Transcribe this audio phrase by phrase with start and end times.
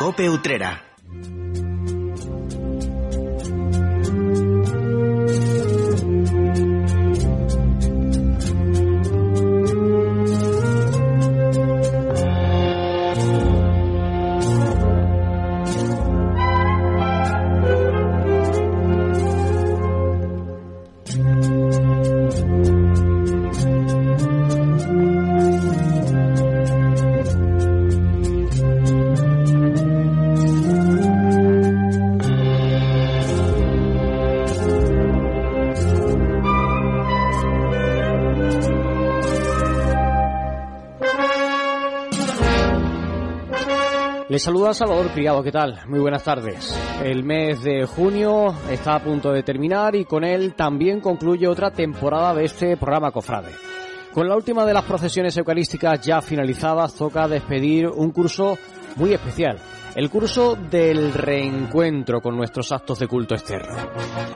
[0.00, 0.80] Cope Utrera.
[44.40, 45.80] Les saluda Salvador Criado, ¿qué tal?
[45.86, 46.74] Muy buenas tardes.
[47.04, 51.70] El mes de junio está a punto de terminar y con él también concluye otra
[51.70, 53.50] temporada de este programa Cofrade.
[54.14, 58.56] Con la última de las procesiones eucarísticas ya finalizadas, toca despedir un curso
[58.96, 59.58] muy especial,
[59.94, 63.76] el curso del reencuentro con nuestros actos de culto externo.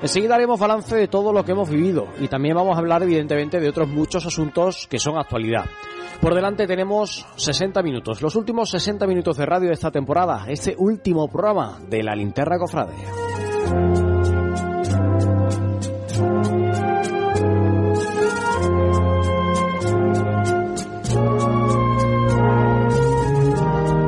[0.02, 3.58] Enseguida haremos balance de todo lo que hemos vivido y también vamos a hablar evidentemente
[3.58, 5.64] de otros muchos asuntos que son actualidad.
[6.24, 10.74] Por delante tenemos 60 minutos, los últimos 60 minutos de radio de esta temporada, este
[10.78, 12.94] último programa de la Linterna Cofrade.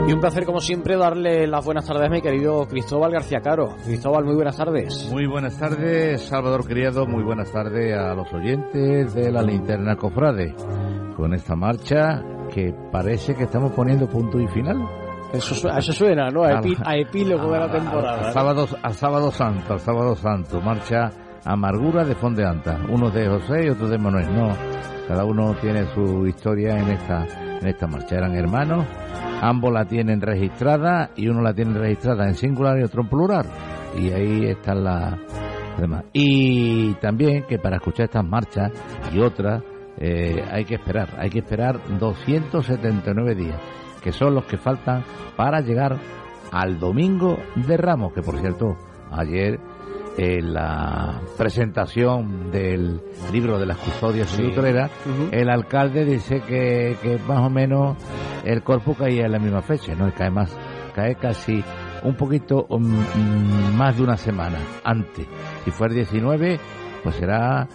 [0.08, 3.76] Y un placer, como siempre, darle las buenas tardes a mi querido Cristóbal García Caro.
[3.84, 5.06] Cristóbal, muy buenas tardes.
[5.12, 7.06] Muy buenas tardes, Salvador Criado.
[7.06, 10.54] Muy buenas tardes a los oyentes de la Linterna Cofrade.
[11.16, 12.22] Con esta marcha
[12.52, 14.76] que parece que estamos poniendo punto y final.
[15.32, 16.44] Eso, eso suena, ¿no?
[16.44, 18.28] A, epi, a epílogo de la temporada.
[18.28, 20.60] A, sábado, a sábado Santo, al sábado Santo.
[20.60, 21.10] Marcha
[21.44, 22.78] Amargura de Fondeanta.
[22.90, 24.34] Uno de José y otro de Manuel.
[24.34, 24.48] No,
[25.08, 27.24] cada uno tiene su historia en esta,
[27.60, 28.16] en esta marcha.
[28.16, 28.86] Eran hermanos
[29.40, 33.46] ambos la tienen registrada y uno la tiene registrada en singular y otro en plural.
[33.98, 35.14] Y ahí están las
[35.78, 36.04] demás.
[36.12, 38.70] Y también que para escuchar estas marchas
[39.12, 39.62] y otras
[39.98, 43.60] eh, hay que esperar, hay que esperar 279 días,
[44.02, 45.04] que son los que faltan
[45.36, 45.98] para llegar
[46.52, 48.76] al domingo de Ramos, que por cierto,
[49.10, 49.58] ayer
[50.18, 53.00] en la presentación del
[53.32, 54.44] libro de las custodias sí.
[54.44, 55.28] Utrera, uh -huh.
[55.32, 57.96] el alcalde dice que, que, más o menos
[58.44, 60.10] el cuerpo caía en la misma fecha, ¿no?
[60.14, 60.56] Cae más,
[60.94, 61.62] cae casi
[62.02, 65.26] un poquito um, más de una semana antes.
[65.64, 66.58] Si fue el 19,
[67.02, 67.68] pues será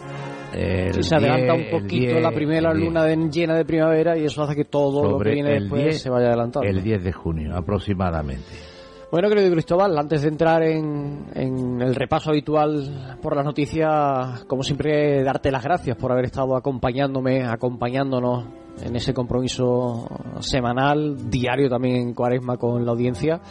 [0.54, 4.18] el sí, se adelanta 10, un poquito 10, la primera luna de, llena de primavera
[4.18, 6.68] y eso hace que todo lo que viene después 10, se vaya adelantando.
[6.68, 8.72] El 10 de junio aproximadamente.
[9.12, 14.64] Bueno, querido Cristóbal, antes de entrar en, en, el repaso habitual por las noticias, como
[14.64, 18.46] siempre, darte las gracias por haber estado acompañándome, acompañándonos
[18.82, 20.08] en ese compromiso
[20.40, 23.42] semanal, diario también en Cuaresma con la audiencia.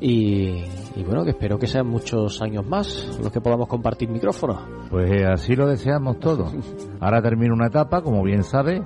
[0.00, 0.64] Y,
[0.96, 4.60] y, bueno, que espero que sean muchos años más los que podamos compartir micrófonos.
[4.90, 6.52] Pues eh, así lo deseamos todos.
[7.00, 8.82] Ahora termina una etapa, como bien sabe,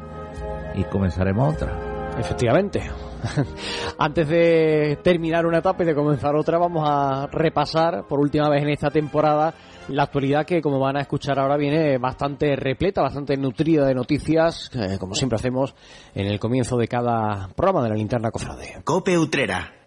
[0.74, 2.16] y comenzaremos otra.
[2.18, 2.82] Efectivamente.
[3.98, 8.62] Antes de terminar una etapa y de comenzar otra, vamos a repasar por última vez
[8.62, 9.54] en esta temporada
[9.88, 14.70] la actualidad que, como van a escuchar ahora, viene bastante repleta, bastante nutrida de noticias,
[14.74, 15.74] eh, como siempre hacemos
[16.14, 18.82] en el comienzo de cada programa de la linterna cofrade.
[18.84, 19.77] Cope Utrera.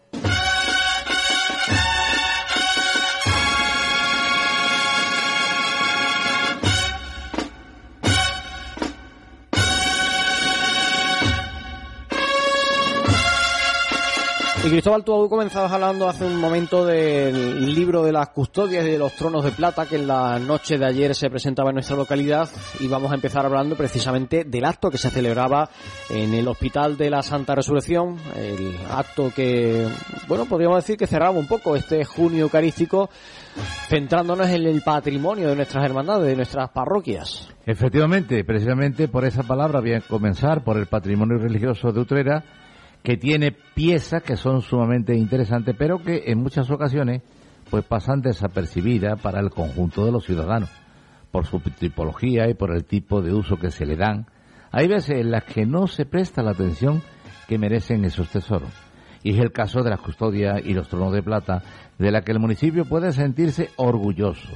[14.64, 19.00] Y Cristóbal, tú comenzabas hablando hace un momento del libro de las custodias y de
[19.00, 22.48] los tronos de plata que en la noche de ayer se presentaba en nuestra localidad
[22.80, 25.68] y vamos a empezar hablando precisamente del acto que se celebraba
[26.12, 29.88] en el Hospital de la Santa Resurrección, el acto que,
[30.28, 33.10] bueno, podríamos decir que cerraba un poco este junio eucarístico
[33.88, 37.50] centrándonos en el patrimonio de nuestras hermandades, de nuestras parroquias.
[37.66, 42.44] Efectivamente, precisamente por esa palabra voy a comenzar, por el patrimonio religioso de Utrera,
[43.04, 47.22] que tiene piezas que son sumamente interesantes, pero que en muchas ocasiones
[47.70, 50.70] pues pasan desapercibidas para el conjunto de los ciudadanos,
[51.32, 54.28] por su tipología y por el tipo de uso que se le dan.
[54.72, 57.02] Hay veces en las que no se presta la atención
[57.48, 58.72] que merecen esos tesoros.
[59.24, 61.62] Y es el caso de las custodias y los tronos de plata,
[61.98, 64.50] de la que el municipio puede sentirse orgulloso.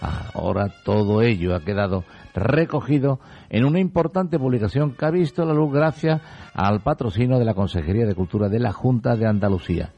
[0.00, 2.04] Ahora todo ello ha quedado
[2.34, 6.20] recogido en una importante publicación que ha visto la luz gracias
[6.54, 9.92] al patrocinio de la Consejería de Cultura de la Junta de Andalucía.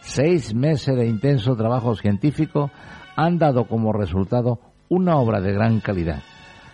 [0.00, 2.70] Seis meses de intenso trabajo científico
[3.16, 6.22] han dado como resultado una obra de gran calidad.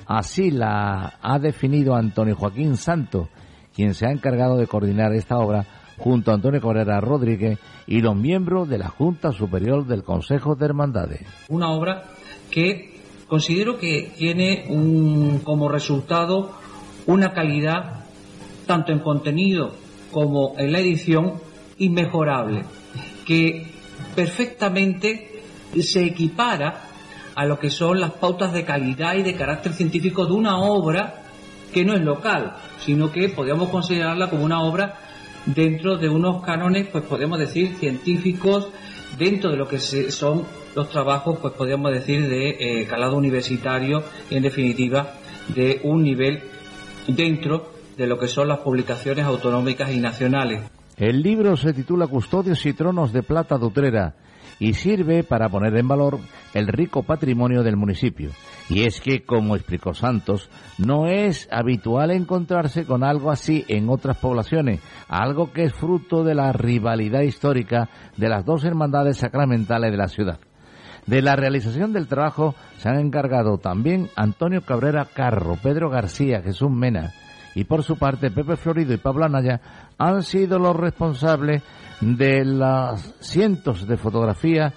[0.06, 3.28] Así la ha definido Antonio Joaquín Santo,
[3.74, 5.64] quien se ha encargado de coordinar esta obra
[5.98, 10.64] junto a Antonio Cabrera Rodríguez y los miembros de la Junta Superior del Consejo de
[10.64, 11.26] Hermandades.
[11.48, 12.04] Una obra
[12.50, 12.90] que
[13.28, 16.52] considero que tiene un, como resultado
[17.06, 18.04] una calidad
[18.66, 19.72] tanto en contenido
[20.10, 21.34] como en la edición
[21.78, 22.64] inmejorable,
[23.24, 23.66] que
[24.14, 25.42] perfectamente
[25.80, 26.82] se equipara
[27.34, 31.22] a lo que son las pautas de calidad y de carácter científico de una obra
[31.72, 34.98] que no es local, sino que podríamos considerarla como una obra
[35.46, 38.68] dentro de unos cánones, pues podemos decir, científicos,
[39.18, 40.44] dentro de lo que son
[40.74, 45.14] los trabajos, pues podríamos decir, de eh, calado universitario y, en definitiva,
[45.48, 46.42] de un nivel
[47.08, 50.70] dentro de lo que son las publicaciones autonómicas y nacionales.
[50.96, 54.14] El libro se titula Custodios y Tronos de Plata de Utrera
[54.58, 56.18] y sirve para poner en valor
[56.52, 58.30] el rico patrimonio del municipio.
[58.68, 64.18] Y es que, como explicó Santos, no es habitual encontrarse con algo así en otras
[64.18, 69.96] poblaciones, algo que es fruto de la rivalidad histórica de las dos hermandades sacramentales de
[69.96, 70.38] la ciudad.
[71.10, 76.70] De la realización del trabajo se han encargado también Antonio Cabrera Carro, Pedro García, Jesús
[76.70, 77.10] Mena
[77.56, 79.60] y por su parte Pepe Florido y Pablo Anaya
[79.98, 81.64] han sido los responsables
[82.00, 84.72] de las cientos de fotografías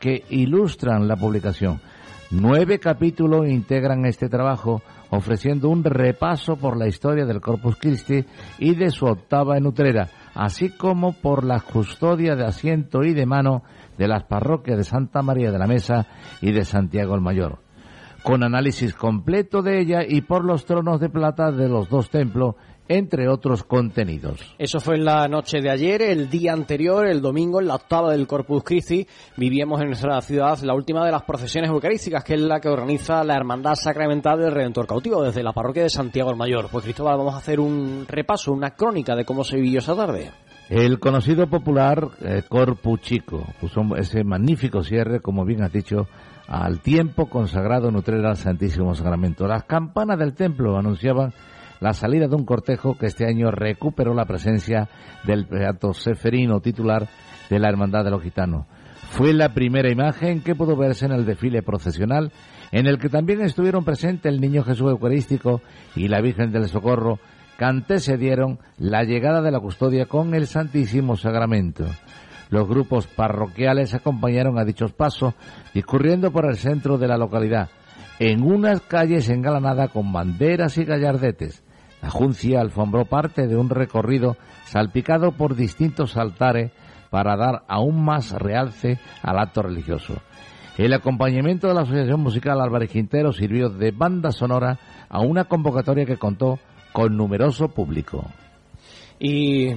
[0.00, 1.82] que ilustran la publicación.
[2.30, 4.80] Nueve capítulos integran este trabajo,
[5.10, 8.24] ofreciendo un repaso por la historia del Corpus Christi
[8.58, 13.26] y de su octava en Utrera, así como por la custodia de asiento y de
[13.26, 13.62] mano
[13.98, 16.06] de las parroquias de Santa María de la Mesa
[16.40, 17.60] y de Santiago el Mayor,
[18.22, 22.56] con análisis completo de ella y por los tronos de plata de los dos templos
[22.88, 24.54] entre otros contenidos.
[24.58, 28.12] Eso fue en la noche de ayer, el día anterior, el domingo, en la octava
[28.12, 32.40] del Corpus Christi, vivíamos en nuestra ciudad la última de las procesiones eucarísticas, que es
[32.40, 36.36] la que organiza la Hermandad Sacramental del Redentor Cautivo, desde la parroquia de Santiago el
[36.36, 36.68] Mayor.
[36.70, 40.30] Pues Cristóbal, vamos a hacer un repaso, una crónica de cómo se vivió esa tarde.
[40.68, 46.08] El conocido popular eh, Corpus Chico puso ese magnífico cierre, como bien has dicho,
[46.48, 49.46] al tiempo consagrado en Utrera al Santísimo Sacramento.
[49.46, 51.34] Las campanas del templo anunciaban
[51.80, 54.88] la salida de un cortejo que este año recuperó la presencia
[55.24, 57.08] del Beato Seferino titular
[57.50, 58.66] de la Hermandad de los Gitanos.
[59.10, 62.32] Fue la primera imagen que pudo verse en el desfile procesional,
[62.72, 65.60] en el que también estuvieron presentes el Niño Jesús Eucarístico
[65.94, 67.20] y la Virgen del Socorro,
[67.58, 71.84] que antecedieron la llegada de la custodia con el Santísimo Sacramento.
[72.50, 75.34] Los grupos parroquiales acompañaron a dichos pasos,
[75.72, 77.68] discurriendo por el centro de la localidad,
[78.18, 81.63] en unas calles engalanadas con banderas y gallardetes.
[82.04, 84.36] La Juncia alfombró parte de un recorrido
[84.66, 86.70] salpicado por distintos altares
[87.08, 90.12] para dar aún más realce al acto religioso.
[90.76, 94.78] El acompañamiento de la Asociación Musical Álvarez Quintero sirvió de banda sonora
[95.08, 96.58] a una convocatoria que contó
[96.92, 98.26] con numeroso público.
[99.18, 99.68] Y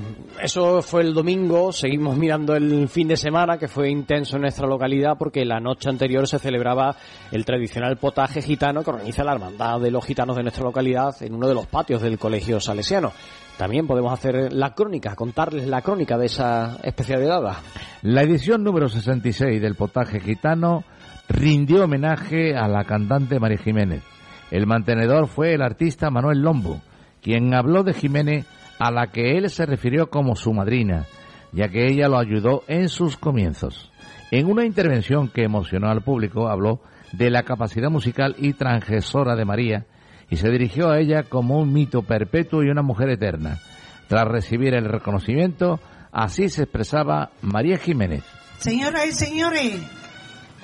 [0.42, 4.68] eso fue el domingo, seguimos mirando el fin de semana que fue intenso en nuestra
[4.68, 6.95] localidad porque la noche anterior se celebraba
[7.31, 11.36] el tradicional potaje gitano que organiza la Hermandad de los Gitanos de nuestra localidad en
[11.36, 13.13] uno de los patios del Colegio Salesiano.
[13.57, 17.57] También podemos hacer la crónica, contarles la crónica de esa especialidad.
[18.01, 20.84] La edición número 66 del potaje gitano
[21.30, 24.01] rindió homenaje a la cantante María Jiménez.
[24.50, 26.81] El mantenedor fue el artista Manuel Lombo,
[27.22, 28.45] quien habló de Jiménez
[28.79, 31.06] a la que él se refirió como su madrina,
[31.51, 33.91] ya que ella lo ayudó en sus comienzos.
[34.31, 36.81] En una intervención que emocionó al público, habló
[37.13, 39.86] de la capacidad musical y transgresora de María
[40.29, 43.60] y se dirigió a ella como un mito perpetuo y una mujer eterna.
[44.07, 45.79] Tras recibir el reconocimiento,
[46.12, 48.24] así se expresaba María Jiménez.
[48.57, 49.81] Señoras y señores,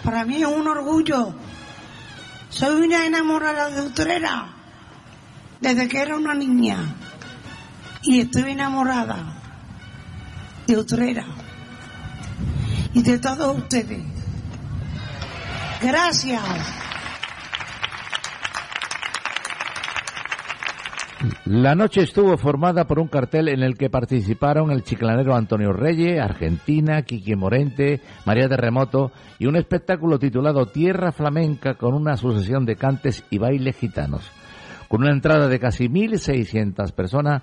[0.04, 1.34] para mí es un orgullo.
[2.50, 4.48] Soy una enamorada de Utrera
[5.62, 6.78] desde que era una niña
[8.06, 9.42] y estoy enamorada
[10.68, 11.26] de Utrera
[12.94, 14.04] y de todos ustedes.
[15.82, 16.42] Gracias.
[21.46, 26.20] La noche estuvo formada por un cartel en el que participaron el chiclanero Antonio Reyes,
[26.20, 32.76] Argentina, Quique Morente, María Terremoto y un espectáculo titulado Tierra Flamenca con una sucesión de
[32.76, 34.30] cantes y bailes gitanos.
[34.90, 37.42] Con una entrada de casi 1.600 personas,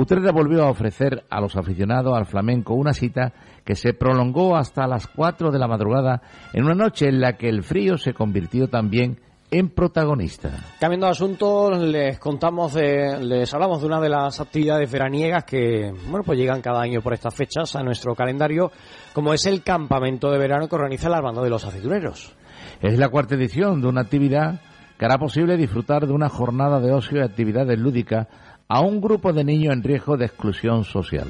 [0.00, 3.32] Utrera volvió a ofrecer a los aficionados al flamenco una cita
[3.64, 7.48] que se prolongó hasta las 4 de la madrugada en una noche en la que
[7.48, 9.18] el frío se convirtió también
[9.50, 10.50] en protagonista.
[10.78, 15.92] Cambiando de asunto, les contamos de, les hablamos de una de las actividades veraniegas que,
[16.06, 18.70] bueno, pues llegan cada año por estas fechas a nuestro calendario,
[19.12, 22.36] como es el campamento de verano que organiza la banda de los aceituneros.
[22.80, 24.60] Es la cuarta edición de una actividad
[24.96, 28.28] que hará posible disfrutar de una jornada de ocio y actividades lúdicas
[28.68, 31.28] a un grupo de niños en riesgo de exclusión social.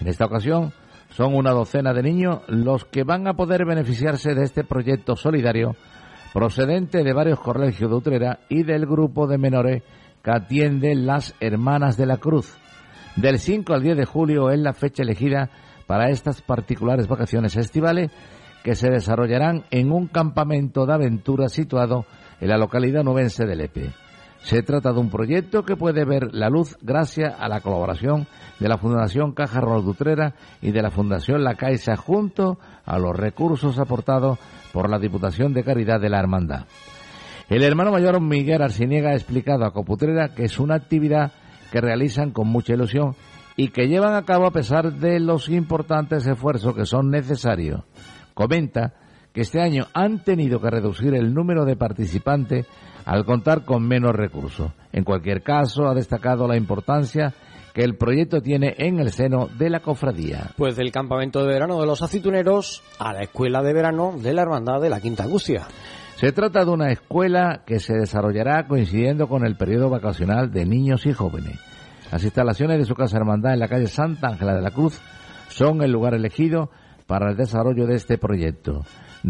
[0.00, 0.72] En esta ocasión
[1.10, 5.74] son una docena de niños los que van a poder beneficiarse de este proyecto solidario
[6.32, 9.82] procedente de varios colegios de Utrera y del grupo de menores
[10.22, 12.56] que atienden las Hermanas de la Cruz.
[13.16, 15.50] Del 5 al 10 de julio es la fecha elegida
[15.86, 18.12] para estas particulares vacaciones estivales
[18.62, 22.04] que se desarrollarán en un campamento de aventura situado
[22.40, 24.07] en la localidad nubense de Lepe.
[24.42, 28.26] Se trata de un proyecto que puede ver la luz gracias a la colaboración
[28.58, 33.14] de la Fundación Caja Rol Dutrera y de la Fundación La Caixa junto a los
[33.16, 34.38] recursos aportados
[34.72, 36.66] por la Diputación de Caridad de la Hermandad.
[37.48, 41.32] El hermano mayor Miguel Arciniega ha explicado a Coputrera que es una actividad
[41.72, 43.16] que realizan con mucha ilusión
[43.56, 47.82] y que llevan a cabo a pesar de los importantes esfuerzos que son necesarios.
[48.34, 48.94] Comenta
[49.38, 52.66] que este año han tenido que reducir el número de participantes
[53.04, 54.72] al contar con menos recursos.
[54.92, 57.32] En cualquier caso, ha destacado la importancia
[57.72, 60.50] que el proyecto tiene en el seno de la cofradía.
[60.56, 64.42] Pues del campamento de verano de los aceituneros a la escuela de verano de la
[64.42, 65.68] Hermandad de la Quinta Angustia.
[66.16, 71.06] Se trata de una escuela que se desarrollará coincidiendo con el periodo vacacional de niños
[71.06, 71.60] y jóvenes.
[72.10, 75.00] Las instalaciones de su casa hermandad en la calle Santa Ángela de la Cruz
[75.46, 76.72] son el lugar elegido
[77.06, 78.82] para el desarrollo de este proyecto.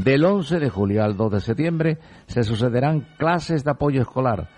[0.04, 4.48] Del 11 de julio al 2 de septiembre se sucederán clases de apoyo escolar,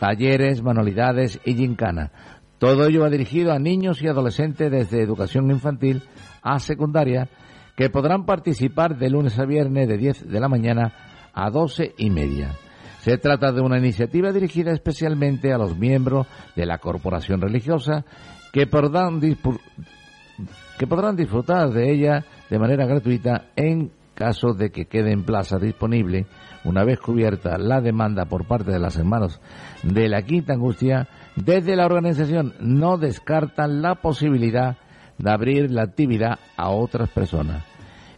[0.00, 2.12] talleres, manualidades y gincana.
[2.56, 6.02] Todo ello va dirigido a niños y adolescentes desde educación infantil
[6.40, 7.28] a secundaria
[7.76, 10.94] que podrán participar de lunes a viernes de 10 de la mañana
[11.34, 12.52] a 12 y media.
[13.00, 18.06] Se trata de una iniciativa dirigida especialmente a los miembros de la corporación religiosa
[18.50, 25.12] que podrán, que podrán disfrutar de ella de manera gratuita en caso de que quede
[25.12, 26.26] en plaza disponible
[26.64, 29.40] una vez cubierta la demanda por parte de las hermanos
[29.84, 31.06] de la Quinta Angustia,
[31.36, 34.76] desde la organización no descartan la posibilidad
[35.18, 37.64] de abrir la actividad a otras personas.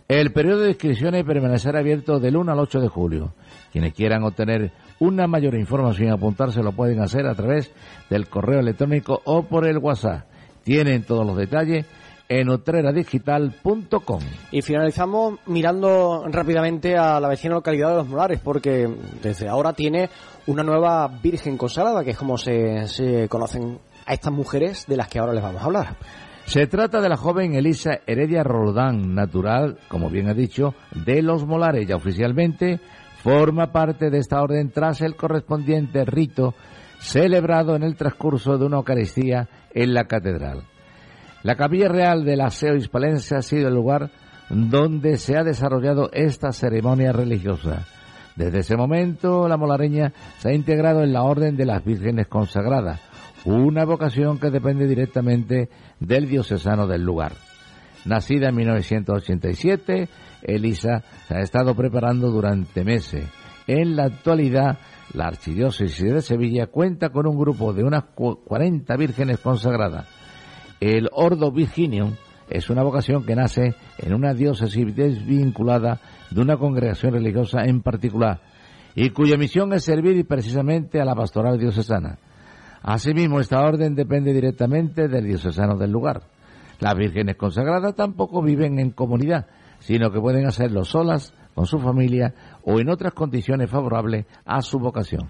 [0.09, 3.35] El periodo de inscripciones permanecerá abierto del 1 al 8 de julio.
[3.71, 7.71] Quienes quieran obtener una mayor información y apuntarse lo pueden hacer a través
[8.09, 10.25] del correo electrónico o por el WhatsApp.
[10.65, 11.85] Tienen todos los detalles
[12.29, 14.21] en utreradigital.com.
[14.51, 18.89] Y finalizamos mirando rápidamente a la vecina localidad de Los Molares, porque
[19.23, 20.11] desde ahora tiene
[20.47, 25.09] una nueva Virgen consagrada, que es como se, se conocen a estas mujeres de las
[25.09, 25.97] que ahora les vamos a hablar.
[26.45, 31.47] Se trata de la joven Elisa Heredia Roldán, natural, como bien ha dicho, de Los
[31.47, 31.87] Molares.
[31.87, 32.81] Ya oficialmente
[33.23, 36.55] forma parte de esta orden tras el correspondiente rito
[37.01, 40.65] celebrado en el transcurso de una Eucaristía en la catedral.
[41.45, 44.11] La Capilla Real del Aseo Hispalense ha sido el lugar
[44.51, 47.87] donde se ha desarrollado esta ceremonia religiosa.
[48.35, 53.01] Desde ese momento, la molareña se ha integrado en la Orden de las Vírgenes Consagradas,
[53.45, 55.69] una vocación que depende directamente
[56.01, 57.33] del diocesano del lugar.
[58.05, 60.09] Nacida en 1987,
[60.43, 63.29] Elisa se ha estado preparando durante meses.
[63.69, 64.79] En la actualidad,
[65.15, 70.18] la Archidiócesis de Sevilla cuenta con un grupo de unas 40 vírgenes consagradas
[70.81, 72.15] el Ordo Virginium
[72.49, 78.41] es una vocación que nace en una diócesis desvinculada de una congregación religiosa en particular
[78.95, 82.19] y cuya misión es servir precisamente a la pastoral diocesana.
[82.83, 86.23] Asimismo, esta orden depende directamente del diocesano del lugar.
[86.81, 89.47] Las vírgenes consagradas tampoco viven en comunidad,
[89.81, 94.79] sino que pueden hacerlo solas, con su familia o en otras condiciones favorables a su
[94.79, 95.29] vocación.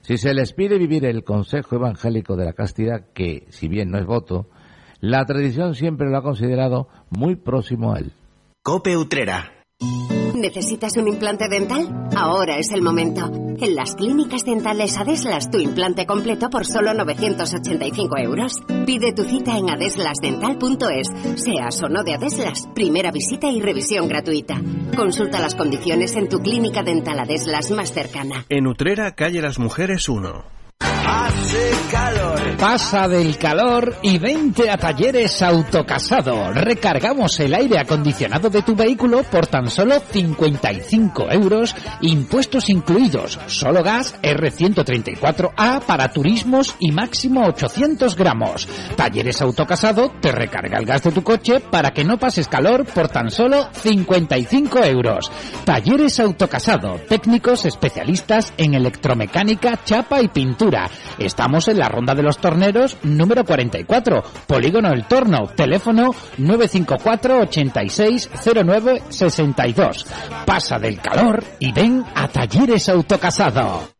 [0.00, 3.98] Si se les pide vivir el consejo evangélico de la castidad, que si bien no
[3.98, 4.46] es voto,
[5.00, 8.12] la tradición siempre lo ha considerado muy próximo a él.
[8.62, 9.52] Cope Utrera.
[10.34, 12.08] ¿Necesitas un implante dental?
[12.16, 13.30] Ahora es el momento.
[13.60, 18.54] En las clínicas dentales Adeslas tu implante completo por solo 985 euros.
[18.86, 21.08] Pide tu cita en adeslasdental.es.
[21.42, 24.60] Seas o no de Adeslas, primera visita y revisión gratuita.
[24.96, 28.46] Consulta las condiciones en tu clínica dental Adeslas más cercana.
[28.48, 30.44] En Utrera, calle Las Mujeres 1.
[30.80, 32.39] Hace calor.
[32.58, 36.52] Pasa del calor y vente a Talleres Autocasado.
[36.52, 43.82] Recargamos el aire acondicionado de tu vehículo por tan solo 55 euros, impuestos incluidos, solo
[43.82, 48.68] gas R134A para turismos y máximo 800 gramos.
[48.96, 53.08] Talleres Autocasado te recarga el gas de tu coche para que no pases calor por
[53.08, 55.30] tan solo 55 euros.
[55.64, 62.38] Talleres Autocasado, técnicos especialistas en electromecánica, chapa y pintura Estamos en la Ronda de los
[62.40, 70.06] Torneros número 44, Polígono El Torno, teléfono 954 8609 62.
[70.46, 73.99] Pasa del calor y ven a Talleres Autocasado.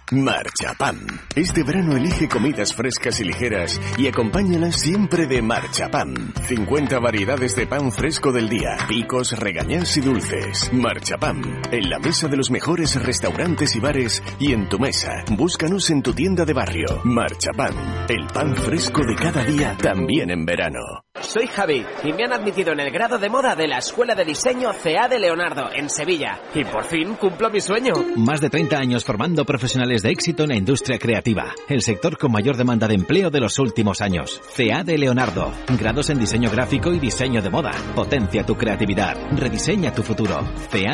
[0.11, 0.97] Marcha Pan.
[1.37, 6.33] Este verano elige comidas frescas y ligeras y acompáñalas siempre de Marcha Pan.
[6.49, 10.69] 50 variedades de pan fresco del día, picos, regañas y dulces.
[10.73, 11.61] Marcha Pan.
[11.71, 15.23] En la mesa de los mejores restaurantes y bares y en tu mesa.
[15.29, 16.99] Búscanos en tu tienda de barrio.
[17.05, 18.05] Marcha Pan.
[18.09, 21.05] El pan fresco de cada día, también en verano.
[21.21, 24.25] Soy Javi y me han admitido en el grado de moda de la Escuela de
[24.25, 26.41] Diseño CA de Leonardo, en Sevilla.
[26.53, 27.93] Y por fin cumplo mi sueño.
[28.17, 32.31] Más de 30 años formando profesionales de éxito en la industria creativa, el sector con
[32.31, 34.41] mayor demanda de empleo de los últimos años.
[34.55, 37.71] CA de Leonardo, grados en diseño gráfico y diseño de moda.
[37.95, 40.39] Potencia tu creatividad, rediseña tu futuro.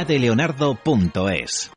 [0.08, 1.77] Leonardo.es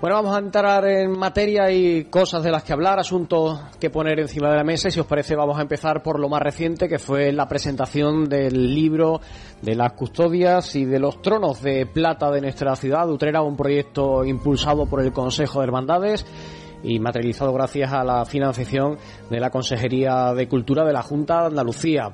[0.00, 4.18] Bueno, vamos a entrar en materia y cosas de las que hablar, asuntos que poner
[4.18, 4.88] encima de la mesa.
[4.88, 8.26] Y si os parece vamos a empezar por lo más reciente que fue la presentación
[8.26, 9.20] del libro
[9.60, 14.24] de las custodias y de los tronos de plata de nuestra ciudad, Utrera, un proyecto
[14.24, 16.24] impulsado por el Consejo de Hermandades
[16.82, 18.96] y materializado gracias a la financiación
[19.28, 22.10] de la Consejería de Cultura de la Junta de Andalucía.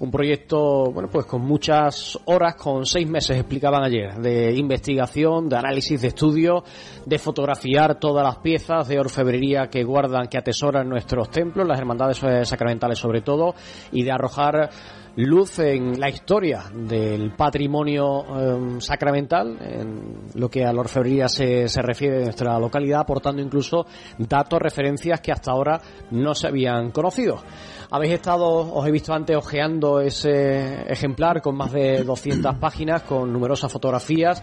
[0.00, 5.56] Un proyecto, bueno, pues con muchas horas, con seis meses, explicaban ayer, de investigación, de
[5.56, 6.64] análisis, de estudio,
[7.04, 12.18] de fotografiar todas las piezas de orfebrería que guardan, que atesoran nuestros templos, las hermandades
[12.48, 13.54] sacramentales sobre todo,
[13.92, 14.70] y de arrojar
[15.16, 21.68] luz en la historia del patrimonio em, sacramental, en lo que a la orfebrería se,
[21.68, 23.86] se refiere de nuestra localidad, aportando incluso
[24.18, 27.42] datos, referencias que hasta ahora no se habían conocido.
[27.90, 33.32] Habéis estado, os he visto antes ojeando ese ejemplar con más de 200 páginas, con
[33.32, 34.42] numerosas fotografías.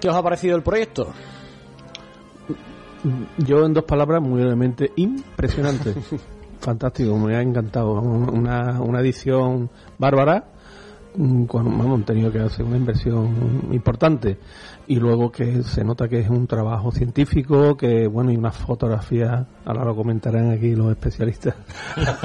[0.00, 1.12] ¿Qué os ha parecido el proyecto?
[3.38, 5.94] Yo en dos palabras, muy brevemente, impresionante.
[6.60, 7.92] Fantástico, me ha encantado.
[8.00, 10.44] Una, una edición bárbara
[11.16, 14.38] mm, vamos, han tenido que hacer una inversión importante
[14.90, 19.46] y luego que se nota que es un trabajo científico, que bueno, y una fotografía,
[19.64, 21.54] ahora lo comentarán aquí los especialistas.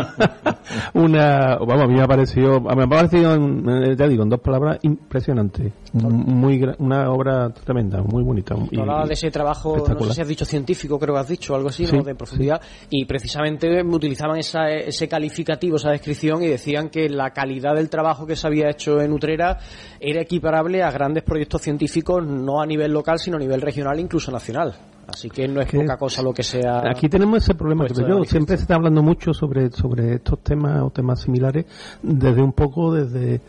[0.96, 4.40] una, vamos, a mí me ha parecido, me ha parecido, eh, ya digo, en dos
[4.40, 5.74] palabras, impresionante.
[5.94, 8.56] Muy, una obra tremenda, muy bonita.
[8.72, 11.54] Y, hablaba de ese trabajo, no sé si has dicho científico, creo que has dicho,
[11.54, 12.02] algo así, ¿no?
[12.02, 17.76] de profundidad, y precisamente utilizaban esa, ese calificativo, esa descripción, y decían que la calidad
[17.76, 19.60] del trabajo que se había hecho en Utrera
[20.00, 24.32] era equiparable a grandes proyectos científicos, no a nivel local, sino a nivel regional, incluso
[24.32, 24.74] nacional.
[25.08, 26.82] Así que no es poca cosa lo que sea.
[26.90, 27.86] Aquí tenemos ese problema.
[27.86, 31.66] Que yo siempre se está hablando mucho sobre sobre estos temas o temas similares
[32.02, 33.42] desde un poco desde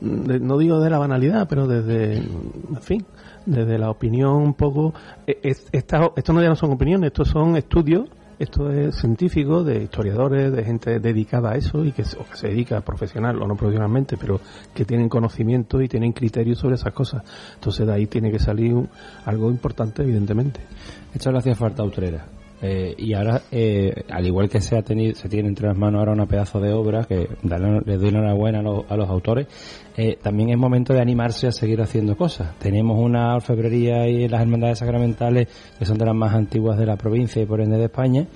[0.00, 3.04] no digo de la banalidad, pero desde, en fin,
[3.44, 4.94] desde la opinión un poco.
[5.26, 8.08] E, esto no ya no son opiniones, estos son estudios
[8.40, 13.40] esto es científico, de historiadores, de gente dedicada a eso y que, se dedica profesional
[13.42, 14.40] o no profesionalmente, pero
[14.74, 17.22] que tienen conocimiento y tienen criterio sobre esas cosas.
[17.56, 18.74] Entonces de ahí tiene que salir
[19.26, 20.60] algo importante, evidentemente.
[21.12, 22.39] Esto le hacía falta a Utrera.
[22.62, 26.00] Eh, y ahora, eh, al igual que se ha tenido, se tiene entre las manos
[26.00, 29.46] ahora una pedazo de obra, que le doy enhorabuena a los, a los autores,
[29.96, 32.56] eh, también es momento de animarse a seguir haciendo cosas.
[32.58, 36.96] Tenemos una alfebrería y las hermandades sacramentales que son de las más antiguas de la
[36.96, 38.26] provincia y por ende de España,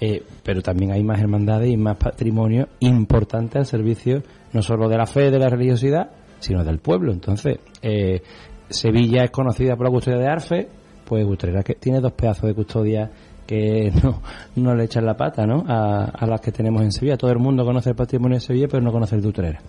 [0.00, 4.98] eh, pero también hay más hermandades y más patrimonio importante al servicio no solo de
[4.98, 7.12] la fe, de la religiosidad, sino del pueblo.
[7.12, 8.20] Entonces, eh,
[8.68, 10.68] Sevilla es conocida por la custodia de Arfe,
[11.04, 13.10] pues Utrera que tiene dos pedazos de custodia
[13.46, 14.20] que no,
[14.56, 15.64] no le echan la pata ¿no?
[15.66, 17.16] a, a, las que tenemos en Sevilla.
[17.16, 19.60] Todo el mundo conoce el patrimonio de Sevilla, pero no conoce el de Utrera.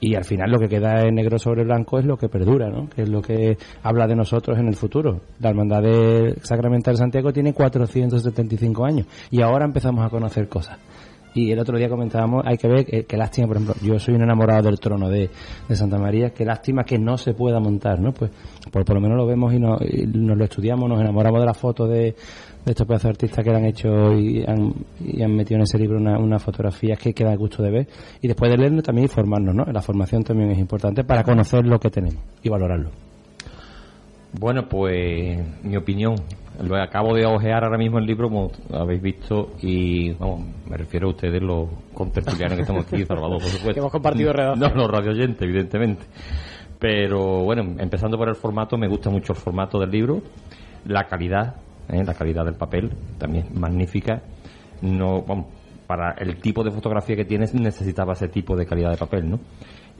[0.00, 2.88] Y al final lo que queda en negro sobre blanco es lo que perdura, ¿no?
[2.88, 5.20] que es lo que habla de nosotros en el futuro.
[5.38, 10.78] La Hermandad de Sacramental de Santiago tiene 475 años y ahora empezamos a conocer cosas.
[11.34, 14.22] Y el otro día comentábamos, hay que ver qué lástima, por ejemplo, yo soy un
[14.22, 15.30] enamorado del trono de,
[15.66, 18.12] de, Santa María, qué lástima que no se pueda montar, ¿no?
[18.12, 18.30] Pues
[18.70, 21.54] por, por lo menos lo vemos y, y nos lo estudiamos, nos enamoramos de la
[21.54, 22.14] foto de,
[22.64, 25.78] de estos pedazos de artistas que han hecho y han, y han metido en ese
[25.78, 27.88] libro unas una fotografías que queda gusto de ver
[28.20, 29.64] y después de leerlo también informarnos, ¿no?
[29.64, 32.90] La formación también es importante para conocer lo que tenemos y valorarlo.
[34.38, 36.14] Bueno, pues mi opinión.
[36.62, 41.08] Lo acabo de ojear ahora mismo el libro, como habéis visto, y vamos, me refiero
[41.08, 43.72] a ustedes, los contemporáneos que estamos aquí, Salvador, por supuesto.
[43.72, 44.60] Que hemos compartido redacción.
[44.60, 46.04] No, los radioyentes, evidentemente.
[46.78, 50.22] Pero bueno, empezando por el formato, me gusta mucho el formato del libro,
[50.84, 51.56] la calidad,
[51.92, 52.02] ¿eh?
[52.04, 54.22] la calidad del papel también magnífica.
[54.80, 55.24] No,
[55.86, 59.40] para el tipo de fotografía que tienes necesitaba ese tipo de calidad de papel, ¿no?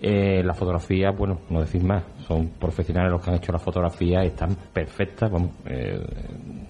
[0.01, 4.27] Eh, las fotografías, bueno, no decir más, son profesionales los que han hecho las fotografías,
[4.27, 5.97] están perfectas, vamos, eh,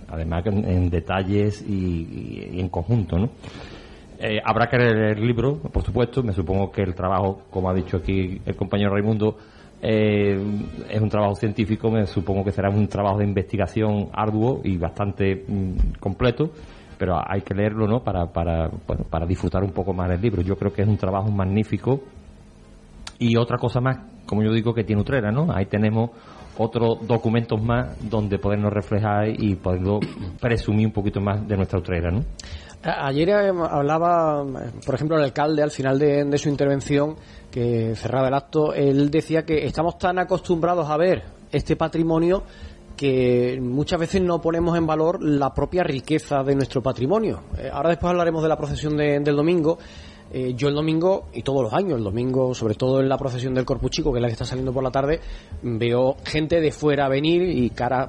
[0.08, 3.30] además en, detalles y, y, en conjunto, ¿no?
[4.18, 7.74] Eh, habrá que leer el libro, por supuesto, me supongo que el trabajo, como ha
[7.74, 9.38] dicho aquí el compañero Raimundo,
[9.82, 10.40] eh,
[10.88, 15.44] es un trabajo científico, me supongo que será un trabajo de investigación arduo y bastante
[15.46, 16.50] mm, completo,
[16.96, 18.04] pero hay que leerlo ¿no?
[18.04, 20.40] para, para, bueno, para disfrutar un poco más del libro.
[20.40, 22.00] Yo creo que es un trabajo magnífico
[23.18, 25.52] y otra cosa más, como yo digo, que tiene Utrera, ¿no?
[25.52, 26.10] Ahí tenemos
[26.58, 30.00] otros documentos más donde podernos reflejar y poderlo
[30.40, 32.24] presumir un poquito más de nuestra Utrera, ¿no?
[32.84, 34.44] Ayer eh, hablaba,
[34.84, 37.14] por ejemplo, el alcalde al final de, su intervención
[37.50, 42.42] que cerraba el acto, él decía que estamos tan acostumbrados a ver este patrimonio
[42.96, 47.42] que muchas veces no ponemos en valor la propia riqueza de nuestro patrimonio.
[47.56, 49.78] Eh, ahora después hablaremos de la procesión de, del domingo.
[50.34, 53.54] Eh, yo el domingo, y todos los años, el domingo, sobre todo en la procesión
[53.54, 55.20] del Corpus Chico, que es la que está saliendo por la tarde,
[55.62, 58.08] veo gente de fuera venir y cara,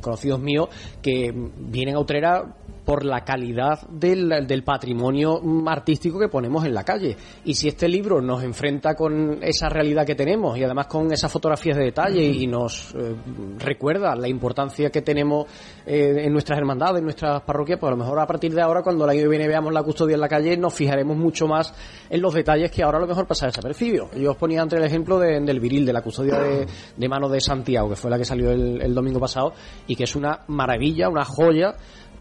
[0.00, 0.68] conocidos míos,
[1.02, 7.16] que vienen a Utrera por la calidad del, patrimonio artístico que ponemos en la calle.
[7.44, 11.30] Y si este libro nos enfrenta con esa realidad que tenemos y además con esas
[11.30, 13.14] fotografías de detalle y nos eh,
[13.58, 15.46] recuerda la importancia que tenemos
[15.86, 18.82] eh, en nuestras hermandades, en nuestras parroquias, pues a lo mejor a partir de ahora,
[18.82, 21.74] cuando el año que viene veamos la custodia en la calle, nos fijaremos mucho más
[22.10, 24.10] en los detalles que ahora a lo mejor pasa desapercibido.
[24.16, 26.66] Yo os ponía entre el ejemplo de, del viril, de la custodia de,
[26.96, 29.52] de mano de Santiago, que fue la que salió el domingo pasado,
[29.86, 31.74] y que es una maravilla, una joya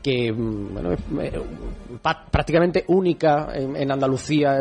[0.03, 1.41] que mm, bueno, es eh,
[2.29, 4.59] prácticamente única en, Andalucía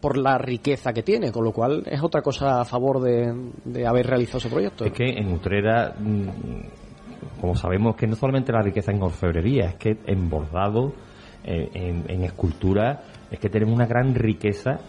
[0.00, 4.06] por la riqueza que tiene, con lo cual es otra cosa a favor de, haber
[4.06, 4.84] realizado ese proyecto.
[4.84, 9.74] Es que en Utrera, mm, como sabemos, que no solamente la riqueza en orfebrería, es
[9.76, 10.92] que en bordado,
[11.44, 14.80] eh, en, escultura, es que tenemos una gran riqueza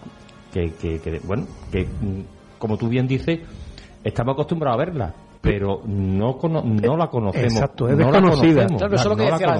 [0.51, 3.39] que, que bueno, que mm, como tú bien dices,
[4.03, 7.51] estamos acostumbrados a verla pero no no la conocemos.
[7.51, 8.65] Exacto, es desconocida.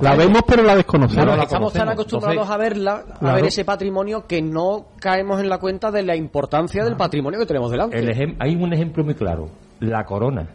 [0.01, 1.37] La, vemos, pero la desconocemos.
[1.39, 5.91] estamos tan acostumbrados a verla, a ver ese patrimonio, que no caemos en la cuenta
[5.91, 7.97] de la importancia del patrimonio que tenemos delante.
[8.39, 9.49] hay un ejemplo muy claro.
[9.81, 10.47] La corona,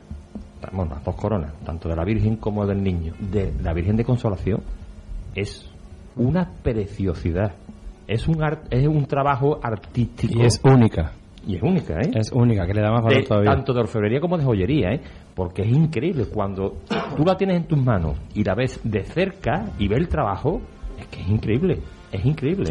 [0.72, 4.04] bueno, las dos coronas, tanto de la Virgen como del Niño, de la Virgen de
[4.04, 4.62] Consolación,
[5.34, 5.70] es
[6.16, 7.52] una preciosidad.
[8.06, 10.38] Es un, es un trabajo artístico.
[10.38, 11.12] Y es única.
[11.46, 12.10] Y es única, ¿eh?
[12.14, 13.52] Es única, que le da más valor todavía.
[13.52, 15.00] Tanto de orfebrería como de joyería, ¿eh?
[15.34, 16.26] Porque es increíble.
[16.26, 16.78] Cuando
[17.16, 20.60] tú la tienes en tus manos y la ves de cerca y ves el trabajo,
[20.98, 21.82] es que es increíble.
[22.10, 22.70] Es increíble.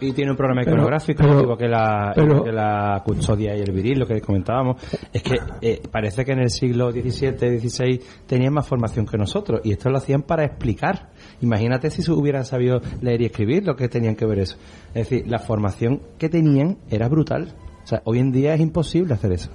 [0.00, 4.20] y, tiene un programa iconográfico, que, la, que la custodia y el viril, lo que
[4.20, 4.76] comentábamos.
[5.12, 9.62] Es que eh, parece que en el siglo XVII, XVI tenían más formación que nosotros
[9.64, 11.08] y esto lo hacían para explicar.
[11.40, 14.58] Imagínate si hubieran sabido leer y escribir lo que tenían que ver eso.
[14.88, 17.54] Es decir, la formación que tenían era brutal.
[17.84, 19.50] O sea, hoy en día es imposible hacer eso.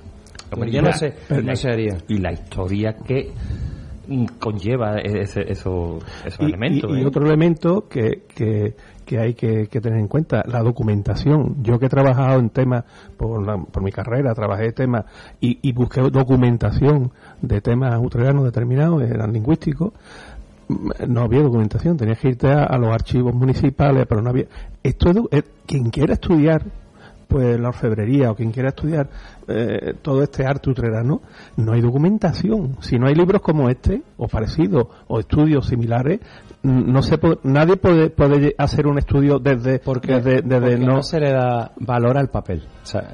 [0.71, 1.13] ya no sé,
[1.43, 1.97] no se haría.
[2.07, 3.31] Y la historia que
[4.39, 6.03] conlleva ese, esos
[6.39, 6.91] elementos.
[6.97, 7.05] Y, ¿eh?
[7.05, 11.63] otro elemento que, que, hay que, tener en cuenta, la documentación.
[11.63, 12.85] Yo que he trabajado en temas,
[13.17, 15.05] por, por mi carrera, trabajé temas
[15.39, 17.11] y, y busqué documentación
[17.41, 19.93] de temas utreranos determinados, eran lingüísticos,
[21.07, 24.45] no había documentación, tenías que irte a, los archivos municipales, pero no había.
[24.83, 26.63] Esto es, quien quiera estudiar
[27.29, 29.07] pues la orfebrería o quien quiera estudiar
[29.47, 31.21] eh, todo este arte utrerano,
[31.57, 32.77] no hay documentación.
[32.81, 36.19] Si no hay libros como este, o parecidos, o estudios similares,
[36.63, 41.03] no se nadie puede, puede hacer un estudio desde porque, desde, no...
[41.03, 42.63] se le da valor al papel.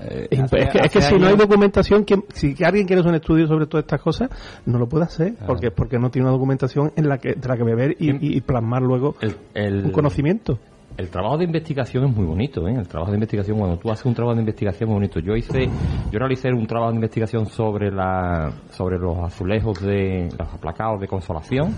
[0.10, 3.84] Eh, es, que, si no hay documentación si alguien quiere hacer un estudio sobre todas
[3.84, 4.30] estas cosas
[4.66, 7.58] no lo puede hacer porque porque no tiene una documentación en la que de la
[7.58, 9.16] que beber y, plasmar luego
[9.54, 10.58] un conocimiento
[10.98, 12.74] el trabajo de investigación es muy bonito, ¿eh?
[12.74, 15.20] El trabajo de investigación, cuando tú haces un trabajo de investigación muy bonito.
[15.20, 15.68] Yo hice,
[16.12, 21.08] yo realicé un trabajo de investigación sobre la, sobre los azulejos de, los aplacados de
[21.08, 21.76] consolación,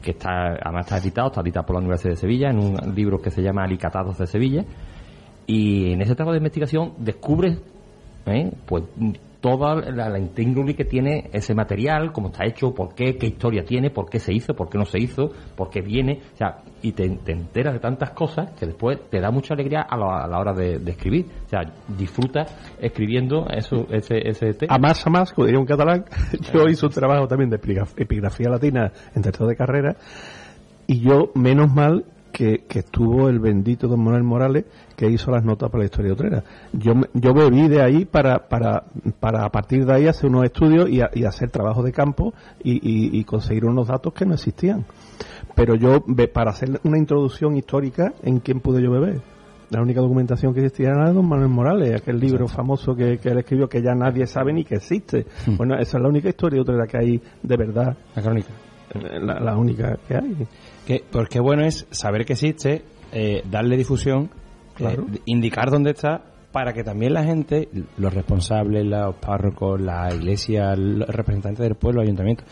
[0.00, 3.20] que está, además está editado, está editado por la Universidad de Sevilla, en un libro
[3.20, 4.64] que se llama Alicatados de Sevilla.
[5.46, 7.60] Y en ese trabajo de investigación descubres,
[8.26, 8.52] ¿eh?
[8.66, 8.84] pues
[9.40, 10.18] toda la, la
[10.76, 14.32] que tiene ese material, cómo está hecho, por qué, qué historia tiene, por qué se
[14.32, 17.80] hizo, por qué no se hizo, por qué viene, o sea, y te, enteras de
[17.80, 21.26] tantas cosas que después te da mucha alegría a la, hora de, escribir.
[21.46, 22.46] O sea, disfruta
[22.78, 26.04] escribiendo eso, ese, ese A más a más, como diría un catalán,
[26.52, 29.96] yo hice un trabajo también de epigrafía latina en tercero de carrera,
[30.86, 34.64] y yo, menos mal, que, estuvo el bendito don Manuel Morales
[34.96, 36.44] que hizo las notas para la historia otrera.
[36.72, 38.84] Yo, yo bebí de ahí para, para,
[39.18, 43.64] para a partir de ahí hacer unos estudios y, hacer trabajo de campo y, conseguir
[43.64, 44.84] unos datos que no existían.
[45.54, 49.20] Pero yo, para hacer una introducción histórica, ¿en quién pude yo beber?
[49.70, 53.38] La única documentación que existía era de don Manuel Morales, aquel libro famoso que, él
[53.38, 55.26] escribió que ya nadie sabe ni que existe.
[55.46, 55.56] Hmm.
[55.56, 57.96] Bueno, esa es la única historia otrera que hay de verdad.
[58.16, 58.48] La crónica.
[59.20, 60.48] la única que hay
[61.10, 64.30] porque bueno es saber que existe, eh, darle difusión,
[64.78, 70.74] eh, indicar dónde está, para que también la gente, los responsables, los párrocos, la iglesia,
[70.74, 72.44] los representantes del pueblo, ayuntamiento,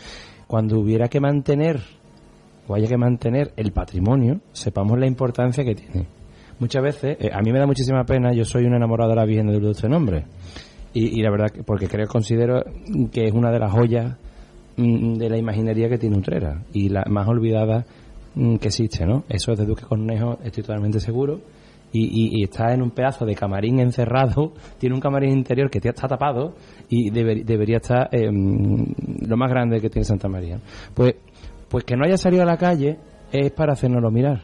[0.47, 1.81] cuando hubiera que mantener
[2.67, 6.07] o haya que mantener el patrimonio, sepamos la importancia que tiene.
[6.59, 9.25] Muchas veces, eh, a mí me da muchísima pena, yo soy un enamorado de la
[9.25, 10.25] Virgen de Dulce Nombre.
[10.93, 12.63] Y, y la verdad, porque creo, considero
[13.11, 14.17] que es una de las joyas
[14.77, 17.85] mm, de la imaginería que tiene Utrera y la más olvidada
[18.59, 19.23] que existe, ¿no?
[19.27, 21.39] Eso es de Duque Cornejo, estoy totalmente seguro.
[21.91, 26.53] Y, está en un pedazo de camarín encerrado, tiene un camarín interior que está tapado
[26.87, 28.85] y debería estar em,
[29.27, 30.59] lo más grande que tiene Santa María.
[30.93, 31.15] Pues,
[31.67, 32.99] pues que no haya salido a la calle
[33.31, 34.43] es para hacernoslo mirar.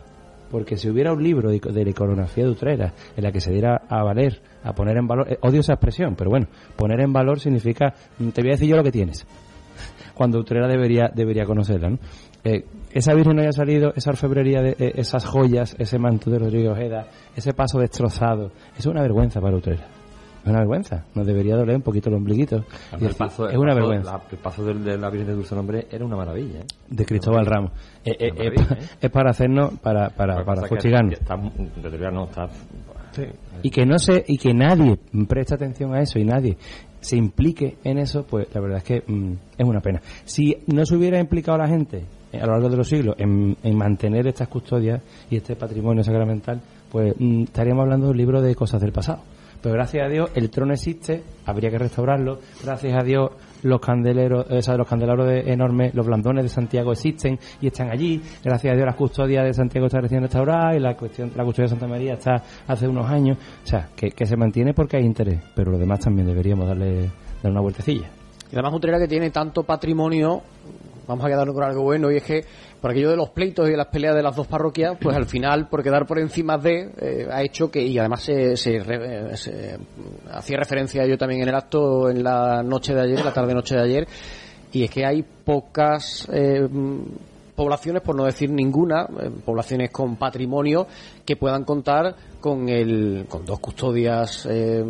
[0.49, 3.81] Porque si hubiera un libro de, la iconografía de Utrera en la que se diera
[3.89, 7.39] a valer, a poner en valor, eh, odio esa expresión, pero bueno, poner en valor
[7.39, 9.25] significa, mm, te voy a decir yo lo que tienes
[10.15, 11.89] cuando Utrera debería debería conocerla.
[11.89, 11.99] ¿no?
[12.43, 12.63] Eh,
[12.95, 16.71] esa Virgen no haya salido, esa orfebrería, de, eh, esas joyas, ese manto de Rodrigo
[16.71, 19.85] Ojeda, ese paso destrozado, es una vergüenza para Utrera.
[20.41, 21.03] Es una vergüenza.
[21.13, 22.63] Nos debería doler un poquito el ombliguito.
[22.97, 24.21] el paso, es una vergüenza.
[24.31, 26.59] el paso de, la Virgen de Dulce Nombre era una maravilla.
[26.59, 26.65] ¿eh?
[26.87, 27.71] De Cristóbal Ramos.
[28.05, 31.19] es para hacernos, para, para, para fustigarnos.
[33.61, 36.57] Y que no se, y que nadie preste atención a eso y nadie
[37.01, 40.01] se implique en eso, pues la verdad es que mm, es una pena.
[40.23, 42.05] Si no se hubiera implicado la gente eh,
[42.41, 47.13] a lo largo de los siglos en, mantener estas custodias y este patrimonio sacramental, pues
[47.17, 49.21] mm, estaríamos hablando de un libro de cosas del pasado.
[49.61, 52.39] Pero gracias a Dios el trono existe, habría que restaurarlo.
[52.63, 53.31] Gracias a Dios
[53.63, 58.21] los candeleros, o los candelabros enormes, los blandones de Santiago existen y están allí.
[58.43, 61.63] Gracias a Dios la custodia de Santiago está recién restaurada y la cuestión, la custodia
[61.65, 63.39] de Santa María está hace unos años.
[63.63, 67.09] O sea, que, se mantiene porque hay interés, pero lo demás también deberíamos darle
[67.41, 68.07] dar una vueltecilla.
[68.51, 70.43] Y además Utrera que tiene tanto patrimonio,
[71.07, 72.43] vamos a quedarnos con algo bueno, y es que
[72.81, 75.25] por aquello de los pleitos y de las peleas de las dos parroquias, pues al
[75.25, 79.35] final, por quedar por encima de, eh, ha hecho que, y además se, se, re-
[79.37, 79.77] se-
[80.31, 83.81] hacía referencia yo también en el acto en la noche de ayer, la tarde-noche de
[83.81, 84.07] ayer,
[84.71, 86.67] y es que hay pocas eh,
[87.55, 90.87] poblaciones, por no decir ninguna, eh, poblaciones con patrimonio
[91.25, 94.83] que puedan contar con el con dos custodias eh,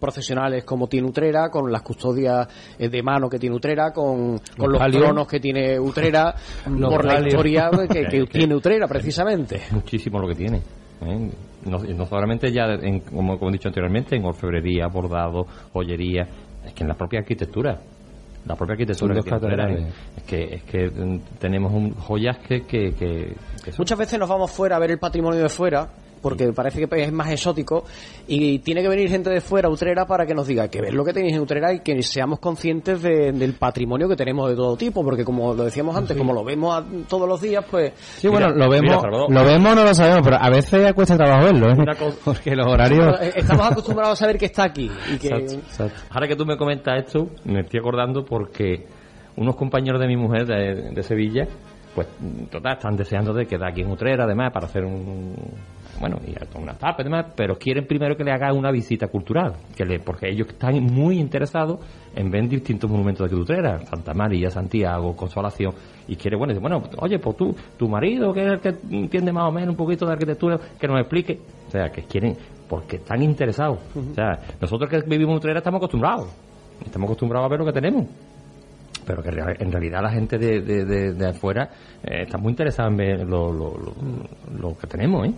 [0.00, 4.72] profesionales como tiene Utrera, con las custodias eh, de mano que tiene Utrera, con, con
[4.72, 9.60] los tronos que tiene Utrera, por la historia que, tiene Utrera precisamente.
[9.72, 10.58] muchísimo lo que tiene.
[11.02, 11.30] ¿eh?
[11.66, 16.26] No, no solamente ya, en, como, como he dicho anteriormente, en orfebrería, bordado, joyería,
[16.64, 17.78] es que en la propia arquitectura.
[18.46, 19.30] La propia arquitectura que
[20.16, 20.90] es que, es que
[21.38, 24.90] tenemos un, joyas que, que, que- que son- Muchas veces nos vamos fuera a ver
[24.90, 25.88] el patrimonio de fuera
[26.22, 27.84] porque parece que es más exótico
[28.28, 31.04] y tiene que venir gente de fuera, Utrera, para que nos diga que ver lo
[31.04, 34.76] que tenéis en Utrera y que seamos conscientes de- del patrimonio que tenemos de todo
[34.76, 37.92] tipo, porque como lo decíamos antes, como lo vemos a- todos los días, pues...
[37.98, 41.70] Sí, bueno, lo vemos, lo vemos no lo sabemos, pero a veces cuesta trabajo verlo,
[41.70, 41.76] ¿eh?
[42.24, 43.20] Porque los horarios...
[43.20, 45.28] Eh, Estamos acostumbrados a saber que está aquí y que...
[46.10, 48.86] Ahora que tú me comentas esto, me estoy acordando porque
[49.36, 51.48] unos compañeros de mi mujer de, de Sevilla,
[51.94, 52.06] pues
[52.50, 55.34] total, están deseando de quedar aquí en Utrera, además, para hacer un.
[56.02, 59.06] Bueno, y hasta una tapa y demás, pero quieren primero que le haga una visita
[59.06, 61.78] cultural, que le, porque ellos están muy interesados
[62.16, 65.72] en ver distintos monumentos de Utrera, Santa María, Santiago, Consolación,
[66.08, 69.32] y quiere, bueno, dice, bueno, oye, pues tú, tu marido, que es el que entiende
[69.32, 71.38] más o menos un poquito de arquitectura, que nos explique,
[71.68, 72.36] o sea, que quieren,
[72.68, 76.26] porque están interesados, o sea, nosotros que vivimos en Utrera estamos acostumbrados,
[76.84, 78.06] estamos acostumbrados a ver lo que tenemos.
[79.06, 81.68] Pero que en realidad la gente de, de, de- de afuera
[82.04, 83.92] eh, está muy interesada en ver lo, lo, lo,
[84.60, 85.32] lo que tenemos, ¿eh?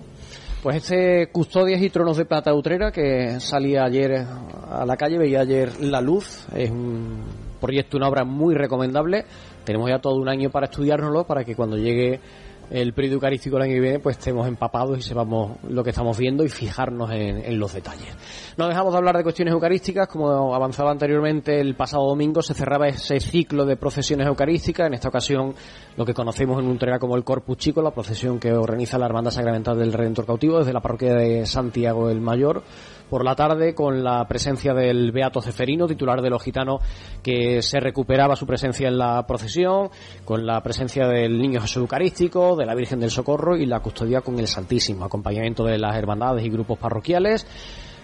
[0.64, 4.24] Pues este Custodias y Tronos de Plata Utrera, que salía ayer
[4.70, 7.22] a la calle, veía ayer la luz, es un
[7.60, 9.26] proyecto, una obra muy recomendable.
[9.62, 12.18] Tenemos ya todo un año para estudiárnoslo, para que cuando llegue
[12.74, 16.18] el periodo eucarístico el año que viene, pues estemos empapados y sepamos lo que estamos
[16.18, 18.08] viendo y fijarnos en, los detalles.
[18.56, 22.88] No dejamos de hablar de cuestiones eucarísticas, como avanzaba anteriormente, el pasado domingo se cerraba
[22.88, 25.54] ese ciclo de procesiones eucarísticas, en esta ocasión
[25.96, 29.30] lo que conocemos en Utrera como el Corpus Chico, la procesión que organiza la Hermandad
[29.30, 32.64] Sacramental del Redentor Cautivo desde la parroquia de Santiago el Mayor,
[33.08, 36.82] por la tarde con la presencia del Beato Ceferino, titular de los gitanos,
[37.22, 39.90] que se recuperaba su presencia en la procesión,
[40.24, 44.38] con la presencia del Niño Jesús Eucarístico, la Virgen del Socorro y la custodia con
[44.38, 47.46] el Santísimo, acompañamiento de las hermandades y grupos parroquiales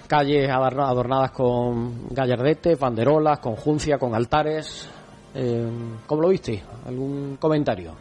[0.07, 4.88] calles adorna- adornadas con gallardetes, banderolas, con juncia, con altares.
[5.37, 5.68] Eh,
[6.07, 6.61] ¿Cómo lo viste?
[6.85, 7.92] ¿Algún comentario?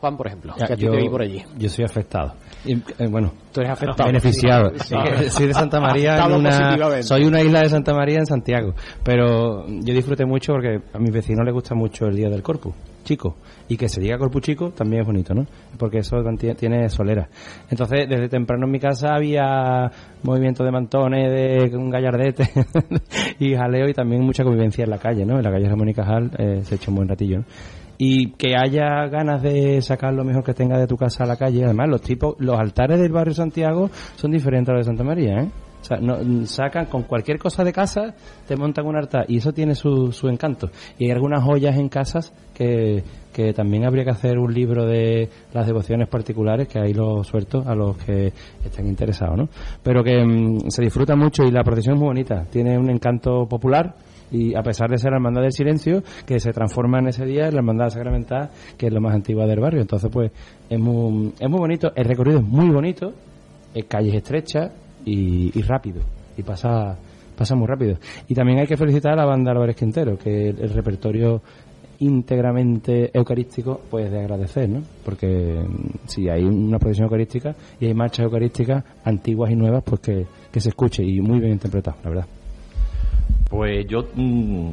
[0.00, 1.44] Juan, por ejemplo, Ya, que yo, te vi por allí.
[1.58, 2.32] yo soy afectado.
[2.64, 4.06] Y, eh, bueno, Tú eres afectado.
[4.06, 4.70] beneficiado.
[4.78, 4.94] Sí.
[5.28, 8.72] Soy de Santa María, en una, soy una isla de Santa María en Santiago.
[9.04, 12.72] Pero yo disfruté mucho porque a mis vecinos les gusta mucho el Día del Corpus,
[13.04, 13.36] chico.
[13.68, 15.46] Y que se diga Corpus chico también es bonito, ¿no?
[15.78, 16.16] Porque eso
[16.58, 17.28] tiene solera.
[17.70, 19.90] Entonces, desde temprano en mi casa había
[20.22, 22.50] movimiento de mantones, de un gallardete
[23.38, 25.36] y jaleo y también mucha convivencia en la calle, ¿no?
[25.36, 27.44] En la calle Ramón y Cajal eh, se echa un buen ratillo, ¿no?
[28.02, 31.36] y que haya ganas de sacar lo mejor que tenga de tu casa a la
[31.36, 31.66] calle.
[31.66, 35.42] Además, los tipos, los altares del barrio Santiago son diferentes a los de Santa María,
[35.42, 35.50] ¿eh?
[35.80, 38.14] O sea, no, sacan con cualquier cosa de casa,
[38.46, 40.70] te montan un altar y eso tiene su, su encanto.
[40.98, 45.28] Y hay algunas joyas en casas que, que también habría que hacer un libro de
[45.52, 48.32] las devociones particulares, que ahí lo suelto a los que
[48.64, 49.48] estén interesados, ¿no?
[49.82, 52.44] Pero que mm, se disfruta mucho y la procesión es muy bonita.
[52.50, 53.94] Tiene un encanto popular
[54.30, 57.46] y a pesar de ser la hermandad del silencio que se transforma en ese día
[57.46, 60.30] en la hermandad sacramental que es la más antigua del barrio entonces pues
[60.68, 63.12] es muy es muy bonito el recorrido es muy bonito
[63.74, 64.70] eh, calles estrechas
[65.04, 66.02] y, y rápido
[66.36, 66.96] y pasa
[67.36, 67.96] pasa muy rápido
[68.28, 71.40] y también hay que felicitar a la banda Álvarez Quintero que el, repertorio
[72.00, 74.82] íntegramente eucarístico pues de agradecer ¿no?
[75.04, 80.00] porque mm, si hay una procesión eucarística y hay marchas eucarísticas antiguas y nuevas pues
[80.00, 82.26] que, que se escuche y muy bien interpretado la verdad
[83.48, 84.70] Pues yo mm,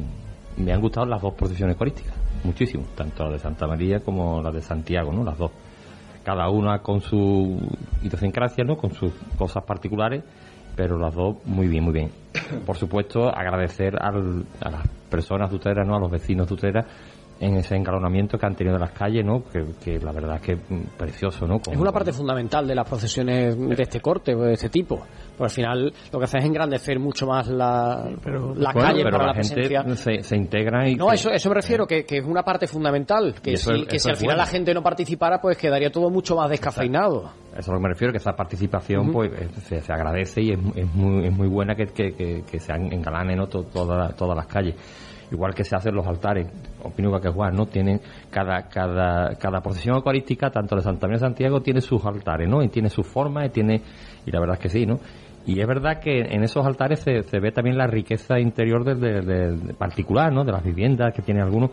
[0.58, 2.14] me han gustado las dos procesiones eucarísticas,
[2.44, 5.24] muchísimo, tanto la de Santa María como la de Santiago, ¿no?
[5.24, 5.50] Las dos.
[6.28, 7.58] Cada una con su
[8.02, 8.76] idiosincrasia, ¿no?
[8.76, 10.22] Con sus cosas particulares,
[10.76, 12.10] pero las dos muy bien, muy bien.
[12.66, 15.96] Por supuesto, agradecer al- a las personas de Utrera, ¿no?
[15.96, 16.84] A los vecinos de Utrera
[17.40, 19.44] en ese engalonamiento que han tenido en las calles, ¿no?
[19.44, 21.56] Que, que la verdad es que mm, precioso, ¿no?
[21.70, 24.96] Es una parte fundamental de las procesiones de este corte, de este tipo.
[25.36, 28.08] Porque al final lo que hace es engrandecer mucho más la,
[28.56, 29.96] la Bueno, calle pero para la, la, gente presencia.
[29.96, 33.34] se, se integra y No, eso, eso me refiero, que, que es una parte fundamental.
[33.40, 34.44] Que eso si, que si al final bueno.
[34.44, 37.30] la gente no participara, pues quedaría todo mucho más descafeinado.
[37.52, 40.42] Eso es a lo que me refiero, que esa participación pues eh, se, se agradece
[40.42, 43.46] y es, es muy, es muy buena que, que, que, que se engalanen ¿no?
[43.46, 44.74] to- toda- todas las calles.
[45.30, 46.48] Igual que se hacen los altares,
[46.82, 47.66] opino que Juan, ¿no?
[47.66, 48.00] Tienen
[48.30, 52.62] cada, cada, cada procesión eucarística, tanto de Santa María de Santiago, tiene sus altares, ¿no?
[52.62, 53.82] Y tiene su forma, y tiene,
[54.26, 54.98] y la verdad es que sí, ¿no?
[55.48, 60.30] Y es verdad que en esos altares se, ve también la riqueza interior del, particular,
[60.30, 60.44] ¿no?
[60.44, 61.70] De las viviendas que tienen algunos.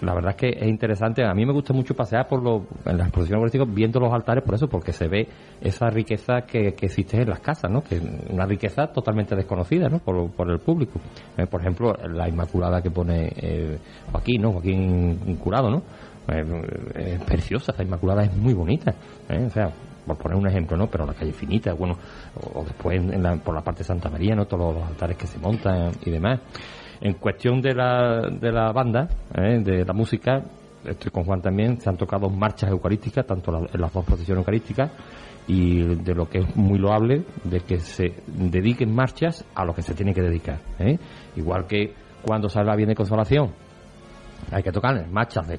[0.00, 1.24] La verdad es que es interesante.
[1.24, 4.56] A mí me gusta mucho pasear por los, en las exposiciones viendo los altares por
[4.56, 5.28] eso, porque se ve
[5.60, 7.80] esa riqueza que, que existe en las casas, ¿no?
[7.80, 10.00] Que una riqueza totalmente desconocida, ¿no?
[10.00, 10.98] Por, por el público.
[11.36, 13.78] Eh, por ejemplo, la Inmaculada que pone eh,
[14.10, 14.50] Joaquín, ¿no?
[14.50, 15.82] Joaquín Curado, ¿no?
[16.26, 18.94] Eh, es preciosa, esa Inmaculada es muy bonita.
[19.28, 19.44] ¿eh?
[19.46, 19.70] O sea,
[20.06, 20.88] por poner un ejemplo, ¿no?
[20.88, 21.96] Pero la calle finita, bueno,
[22.54, 23.00] o, después
[23.44, 24.46] por la parte de Santa María, ¿no?
[24.46, 26.40] Todos los altares que se montan y demás.
[27.00, 29.58] En cuestión de la, de la banda, ¿eh?
[29.58, 30.40] de la música,
[30.84, 34.90] estoy con Juan también, se han tocado marchas eucarísticas, tanto en las dos procesiones eucarísticas,
[35.48, 39.82] y de lo que es muy loable, de que se dediquen marchas a lo que
[39.82, 40.60] se tiene que dedicar.
[40.78, 40.96] ¿eh?
[41.34, 41.92] Igual que
[42.22, 43.50] cuando se habla bien de consolación,
[44.50, 45.58] hay que tocar marchas de,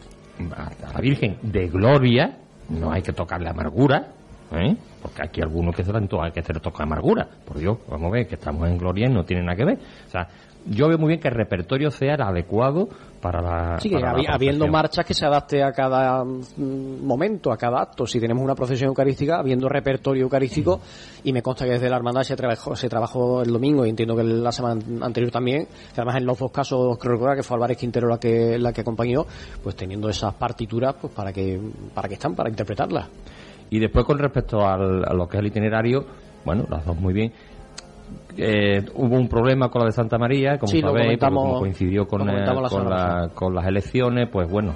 [0.55, 2.37] a la Virgen de gloria,
[2.69, 4.13] no hay que tocarle amargura,
[4.53, 4.75] ¿eh?
[5.01, 7.27] Porque aquí algunos que se dan hay que hacer toca amargura.
[7.45, 9.77] Por Dios, vamos a ver que estamos en gloria y no tiene nada que ver.
[10.07, 10.27] O sea,
[10.65, 12.87] yo veo muy bien que el repertorio sea el adecuado
[13.21, 13.79] para la.
[13.79, 13.91] Sí,
[14.29, 18.05] habiendo marchas que se adapte a cada mm, momento, a cada acto.
[18.05, 20.79] Si tenemos una procesión eucarística, habiendo repertorio eucarístico,
[21.23, 24.15] y me consta que desde la hermandad se trabajó, se trabajó el domingo y entiendo
[24.15, 27.77] que la semana anterior también, que además en los dos casos creo que fue Álvarez
[27.77, 29.25] Quintero la que, la que acompañó,
[29.61, 31.59] pues teniendo esas partituras, pues para que,
[31.93, 33.09] para que están, para interpretarlas.
[33.69, 36.05] Y después con respecto al, a lo que es el itinerario,
[36.45, 37.31] bueno, las dos muy bien.
[38.35, 42.45] Eh, hubo un problema con la de Santa María, como sabéis, como coincidió con, eh,
[43.35, 44.73] con, las elecciones, pues bueno,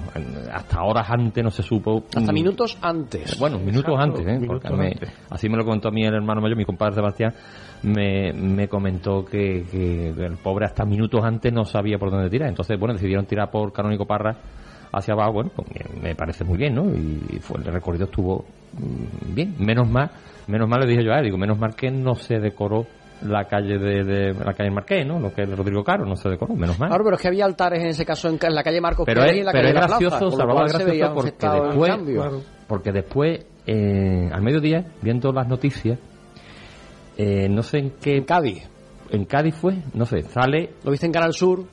[0.52, 2.04] hasta horas antes no se supo.
[2.14, 3.36] Hasta minutos antes.
[3.38, 4.40] Bueno, minutos antes, ¿eh?
[4.46, 4.96] porque
[5.30, 7.34] así me lo comentó a mí el hermano mayor, mi compadre Sebastián,
[7.82, 12.48] me, me comentó que, que, el pobre hasta minutos antes no sabía por dónde tirar.
[12.48, 14.36] Entonces, bueno, decidieron tirar por Canónico Parra
[14.92, 15.68] hacia abajo, bueno, pues
[16.00, 16.84] me parece muy bien, ¿no?
[16.94, 18.44] Y fue, el recorrido estuvo
[19.34, 20.10] bien, menos mal,
[20.46, 22.86] menos mal le dije yo a él, digo, menos mal que no se decoró
[23.22, 25.18] la calle de, la calle Marqués, ¿no?
[25.18, 26.88] Lo que es Rodrigo Caro, no se decoró, menos mal.
[26.88, 29.32] Claro, pero es que había altares en ese caso en, la calle Marcos pero es,
[29.32, 35.32] en la pero calle es gracioso, gracioso porque después, porque después eh, al mediodía, viendo
[35.32, 35.98] las noticias,
[37.18, 38.16] eh, no sé en qué...
[38.16, 38.70] En Cádiz.
[39.10, 40.70] En Cádiz fue, no sé, sale...
[40.84, 41.64] Lo viste en Canal Sur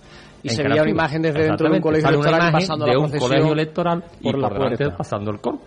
[0.45, 3.53] y se veía una imagen desde dentro de un colegio electoral pasando de un colegio
[3.53, 4.95] electoral por la puerta.
[4.95, 5.59] pasando el coro.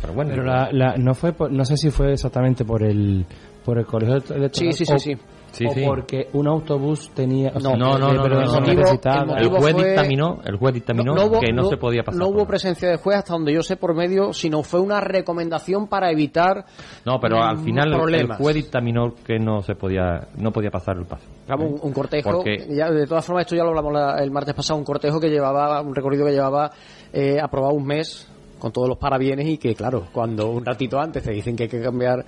[0.00, 3.26] Pero bueno, pero la, no fue no sé si fue exactamente por el
[3.64, 4.50] por el colegio electoral.
[4.52, 5.18] Sí, sí, sí, sí
[5.60, 11.14] o porque un autobús tenía no, no, no, pero el, juez dictaminó el juez dictaminó
[11.40, 13.94] que no, se podía pasar no hubo presencia de juez hasta donde yo sé por
[13.94, 16.64] medio sino fue una recomendación para evitar
[17.04, 21.04] no pero al final el juez dictaminó que no se podía no podía pasar el
[21.04, 21.26] paso.
[21.58, 25.20] Un, cortejo ya, de todas formas esto ya lo hablamos el martes pasado un cortejo
[25.20, 26.70] que llevaba un recorrido que llevaba
[27.12, 28.26] eh, aprobado un mes
[28.58, 31.68] con todos los parabienes y que claro cuando un ratito antes te dicen que hay
[31.68, 32.24] que cambiar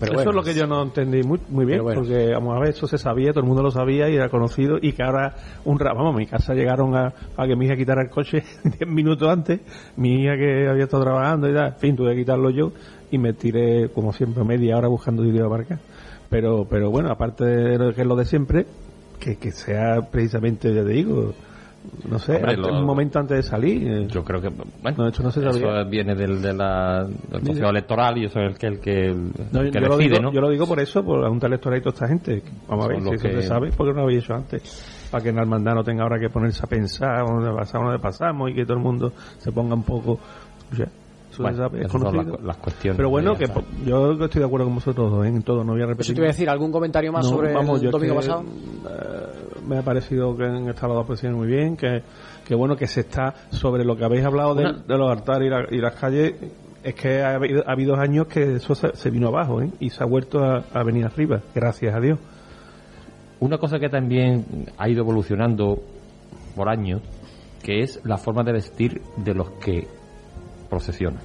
[0.00, 2.86] eso es lo que yo no entendí muy, muy bien, porque vamos a ver, eso
[2.86, 5.34] se sabía, todo el mundo lo sabía y era conocido, y que ahora,
[5.64, 7.12] un vamos, a mi casa llegaron a,
[7.46, 9.60] que mi hija quitara el coche 10 minutos antes,
[9.96, 12.72] mi hija que había estado trabajando y tal, en fin, tuve que quitarlo yo
[13.10, 15.78] y me tiré, como siempre, media hora buscando sitio de aparcar.
[16.28, 18.66] Pero, pero bueno, aparte de lo que es lo de siempre,
[19.18, 21.34] que, que sea precisamente, ya te digo,
[22.08, 23.88] no sé, un momento antes de salir.
[23.88, 24.06] Eh.
[24.08, 24.48] Yo creo que,
[24.82, 25.22] bueno, eso
[25.88, 29.14] viene del, de la, del proceso electoral y eso es el que, el que,
[29.52, 30.32] yo lo digo, ¿no?
[30.32, 32.42] Yo lo digo por eso, por la Junta Electoral y toda esta gente.
[32.68, 35.08] Vamos a ver si eso se sabe, porque no lo había hecho antes.
[35.10, 38.02] Para que en la hermandad no tenga ahora que ponerse a pensar dónde pasamos, dónde
[38.02, 40.18] pasamos y que todo el mundo se ponga un poco.
[40.72, 40.84] eso
[41.48, 42.38] se sabe, es conocido.
[42.42, 42.96] Las, cuestiones.
[42.96, 43.46] Pero bueno, que
[43.86, 46.06] yo estoy de acuerdo con vosotros en todo, no voy a repetir.
[46.06, 48.42] Si te voy a decir algún comentario más sobre el domingo pasado.
[48.42, 49.29] Eh,
[49.70, 52.02] me ha parecido que han estado las dos muy bien, que,
[52.44, 54.64] que bueno que se está sobre lo que habéis hablado de,
[54.98, 56.34] los altares y, las calles,
[56.82, 59.70] es que ha habido, años que eso se, vino abajo ¿eh?
[59.78, 62.18] y se ha vuelto a, venir arriba, gracias a Dios.
[63.38, 65.80] Una cosa que también ha ido evolucionando
[66.56, 67.00] por años,
[67.62, 69.86] que es la forma de vestir de los que
[70.68, 71.22] procesionan.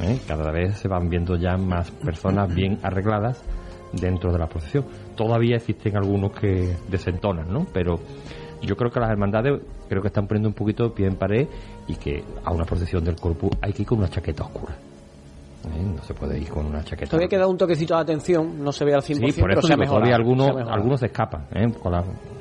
[0.00, 0.18] ¿eh?
[0.26, 3.44] Cada vez se van viendo ya más personas bien arregladas
[3.92, 4.84] dentro de la procesión.
[5.16, 7.66] Todavía existen algunos que desentonan, ¿no?
[7.72, 8.00] Pero
[8.62, 11.46] yo creo que las hermandades creo que están poniendo un poquito de pie en pared
[11.86, 14.74] y que a una procesión del corpus hay que ir con una chaqueta oscura.
[15.64, 15.82] ¿eh?
[15.96, 17.10] No se puede ir con una chaqueta.
[17.10, 19.86] Todavía queda un toquecito de atención, no se ve al 100%, sí, por eso pero
[19.86, 21.46] todavía algunos, algunos se escapan.
[21.54, 21.72] ¿eh?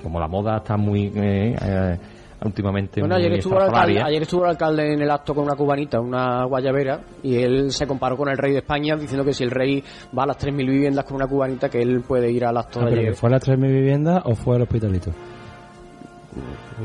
[0.02, 1.12] como la moda está muy...
[1.16, 2.00] Eh,
[2.44, 5.56] últimamente bueno, ayer estuvo, el alcalde, ayer estuvo el alcalde en el acto con una
[5.56, 9.44] cubanita, una guayabera, y él se comparó con el rey de España diciendo que si
[9.44, 9.84] el rey
[10.18, 13.00] va a las 3.000 viviendas con una cubanita, que él puede ir al acto de
[13.00, 13.16] ayer.
[13.16, 15.12] ¿Fue a las 3.000 viviendas o fue al hospitalito?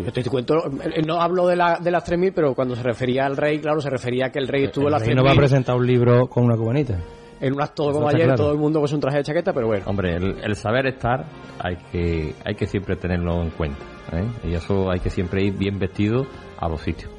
[0.05, 3.25] Yo te cuento, eh, no hablo de, la, de las 3.000, pero cuando se refería
[3.25, 5.15] al rey, claro, se refería a que el rey estuvo en las 3.000.
[5.15, 6.99] no va a presentar un libro con una cubanita.
[7.41, 9.84] En un acto como ayer, todo el mundo con su traje de chaqueta, pero bueno.
[9.87, 11.26] Hombre, el, saber estar
[11.59, 13.84] hay que, hay que siempre tenerlo en cuenta.
[14.12, 14.26] ¿eh?
[14.45, 16.26] Y eso hay que siempre ir bien vestido
[16.59, 17.11] a los sitios.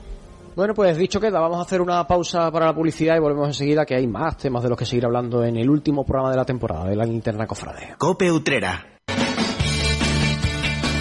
[0.56, 3.86] Bueno, pues dicho queda, vamos a hacer una pausa para la publicidad y volvemos enseguida
[3.86, 6.46] que hay más temas de los que seguir hablando en el último programa de la
[6.46, 7.94] temporada de la Linterna Cofrade.
[8.00, 8.97] Cope Utrera.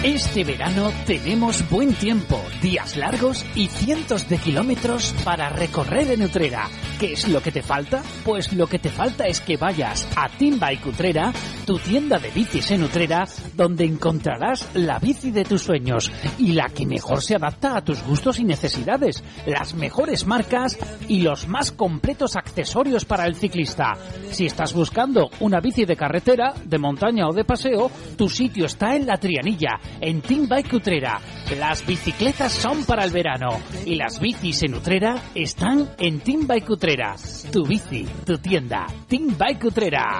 [0.03, 6.69] Este verano tenemos buen tiempo, días largos y cientos de kilómetros para recorrer en Utrera.
[6.99, 8.03] ¿Qué es lo que te falta?
[8.23, 11.33] Pues lo que te falta es que vayas a Team Bike Utrera,
[11.65, 16.69] tu tienda de bicis en Utrera, donde encontrarás la bici de tus sueños y la
[16.69, 20.77] que mejor se adapta a tus gustos y necesidades, las mejores marcas
[21.07, 23.93] y los más completos accesorios para el ciclista.
[24.29, 28.95] Si estás buscando una bici de carretera, de montaña o de paseo, tu sitio está
[28.95, 31.19] en la Trianilla en Team Bike Utrera.
[31.57, 36.69] Las bicicletas son para el verano y las bicis en Utrera están en Team Bike
[36.69, 37.15] Utrera.
[37.51, 40.19] Tu bici, tu tienda, Team Bike Utrera.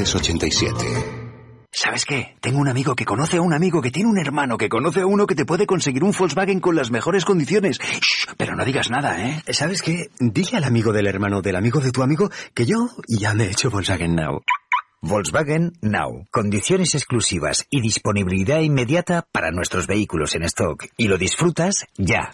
[1.73, 2.35] ¿Sabes qué?
[2.41, 5.05] Tengo un amigo que conoce a un amigo que tiene un hermano que conoce a
[5.05, 7.79] uno que te puede conseguir un Volkswagen con las mejores condiciones.
[8.37, 9.41] pero no digas nada, ¿eh?
[9.53, 10.07] ¿Sabes qué?
[10.19, 13.51] Dile al amigo del hermano del amigo de tu amigo que yo ya me he
[13.51, 14.41] hecho Volkswagen Now.
[15.01, 16.27] Volkswagen Now.
[16.29, 20.85] Condiciones exclusivas y disponibilidad inmediata para nuestros vehículos en stock.
[20.97, 22.31] Y lo disfrutas ya.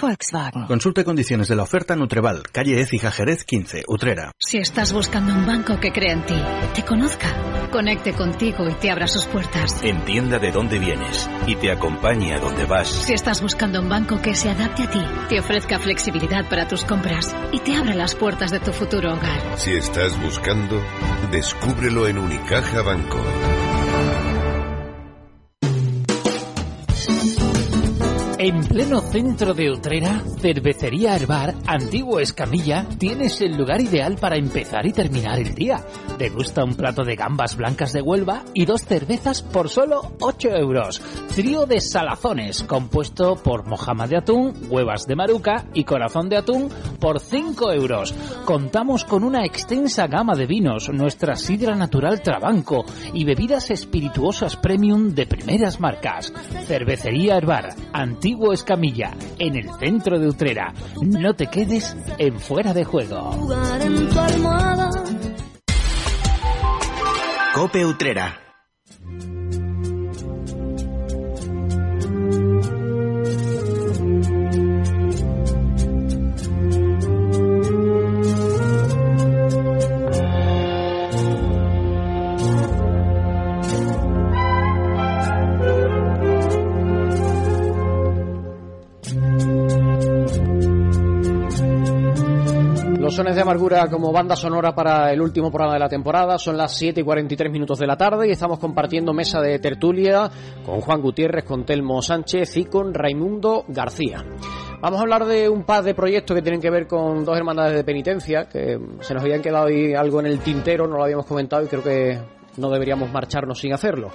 [0.00, 0.66] Volkswagen.
[0.66, 4.32] Consulte condiciones de la oferta Nutreval, calle Ecija Jerez 15, Utrera.
[4.38, 6.40] Si estás buscando un banco que crea en ti,
[6.74, 9.82] te conozca, conecte contigo y te abra sus puertas.
[9.82, 12.88] Entienda de dónde vienes y te acompañe a donde vas.
[12.88, 16.84] Si estás buscando un banco que se adapte a ti, te ofrezca flexibilidad para tus
[16.84, 19.58] compras y te abra las puertas de tu futuro hogar.
[19.58, 20.82] Si estás buscando,
[21.30, 23.18] descúbrelo en Unicaja Banco.
[28.40, 34.86] En pleno centro de Utrera, Cervecería Herbar, Antiguo Escamilla, tienes el lugar ideal para empezar
[34.86, 35.84] y terminar el día.
[36.18, 40.50] Te gusta un plato de gambas blancas de Huelva y dos cervezas por solo 8
[40.50, 41.02] euros.
[41.34, 46.70] Trío de salazones, compuesto por mojama de atún, huevas de maruca y corazón de atún
[47.00, 48.14] por 5 euros.
[48.44, 55.08] Contamos con una extensa gama de vinos, nuestra sidra natural Trabanco y bebidas espirituosas premium
[55.08, 56.32] de primeras marcas.
[56.66, 60.74] Cervecería Herbar, Antiguo antiguo Escamilla, en el centro de Utrera.
[61.00, 63.30] No te quedes en fuera de juego.
[67.54, 68.47] Cope Utrera
[93.18, 96.38] De Amargura como banda sonora para el último programa de la temporada.
[96.38, 100.30] Son las 7 y 43 minutos de la tarde y estamos compartiendo mesa de tertulia
[100.64, 104.24] con Juan Gutiérrez, con Telmo Sánchez y con Raimundo García.
[104.80, 107.74] Vamos a hablar de un par de proyectos que tienen que ver con dos hermandades
[107.74, 111.26] de penitencia, que se nos habían quedado ahí algo en el tintero, no lo habíamos
[111.26, 112.20] comentado y creo que
[112.56, 114.12] no deberíamos marcharnos sin hacerlo.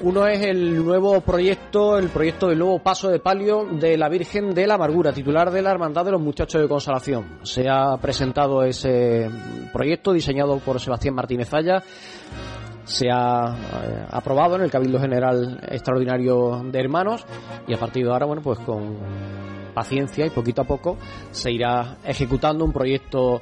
[0.00, 4.52] Uno es el nuevo proyecto, el proyecto del nuevo paso de palio de la Virgen
[4.52, 7.38] de la Amargura, titular de la Hermandad de los Muchachos de Consolación.
[7.42, 9.30] Se ha presentado ese
[9.72, 11.82] proyecto diseñado por Sebastián Martínez Zaya.
[12.84, 17.24] Se ha eh, aprobado en el Cabildo General Extraordinario de Hermanos
[17.66, 18.98] y a partir de ahora, bueno, pues con
[19.72, 20.96] paciencia y poquito a poco
[21.30, 23.40] se irá ejecutando un proyecto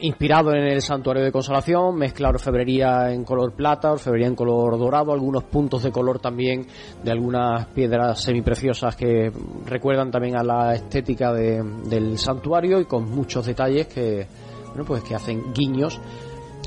[0.00, 5.12] inspirado en el santuario de consolación, mezcla orfebrería en color plata, orfebrería en color dorado,
[5.12, 6.66] algunos puntos de color también
[7.02, 9.32] de algunas piedras semipreciosas que
[9.66, 14.26] recuerdan también a la estética del santuario y con muchos detalles que,
[14.68, 16.00] bueno, pues que hacen guiños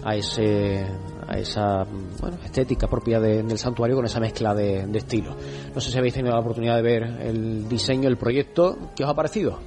[0.03, 0.85] a ese
[1.25, 1.85] a esa
[2.43, 5.35] estética propia del santuario con esa mezcla de, de estilos.
[5.73, 9.09] No sé si habéis tenido la oportunidad de ver el diseño, el proyecto, ¿qué os
[9.09, 9.59] ha parecido?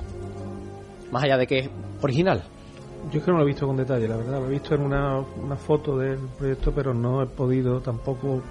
[1.11, 1.71] Más allá de que es
[2.03, 2.45] original.
[3.11, 4.41] Yo es que no lo he visto con detalle, la verdad.
[4.41, 8.43] Lo he visto en una, una foto del proyecto, pero no he podido tampoco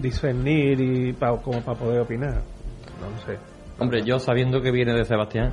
[0.00, 2.42] discernir y como para poder opinar.
[3.00, 3.38] No lo sé.
[3.78, 5.52] Hombre, yo sabiendo que viene de Sebastián,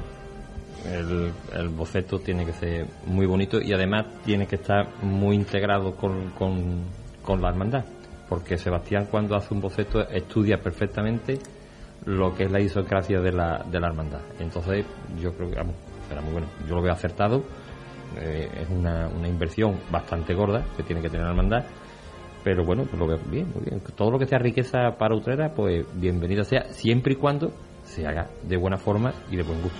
[0.86, 5.96] el, el, boceto tiene que ser muy bonito y además tiene que estar muy integrado
[5.96, 6.84] con, con,
[7.22, 7.86] con la hermandad.
[8.30, 11.40] Porque Sebastián cuando hace un boceto estudia perfectamente
[12.06, 14.22] lo que es la isocracia de la, de la hermandad.
[14.40, 14.86] Entonces
[15.22, 15.76] yo creo que vamos,
[16.08, 16.48] será muy bueno.
[16.68, 17.44] Yo lo veo acertado.
[18.20, 21.66] Eh, es una, una inversión bastante gorda que tiene que tener la hermandad
[22.48, 23.82] pero bueno, pues lo veo bien, muy bien.
[23.94, 27.52] Todo lo que sea riqueza para Utrera, pues bienvenido sea, siempre y cuando
[27.84, 29.78] se haga de buena forma y de buen gusto.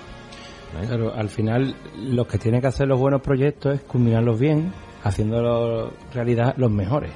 [0.86, 4.72] Pero al final, lo que tienen que hacer los buenos proyectos es culminarlos bien,
[5.02, 7.10] haciéndolo realidad los mejores.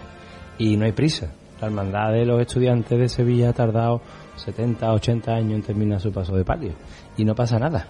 [0.57, 1.35] Y no hay prisa.
[1.61, 4.01] La hermandad de los estudiantes de Sevilla ha tardado
[4.37, 6.73] 70, 80 años en terminar su paso de palio.
[7.19, 7.89] Y no pasa nada.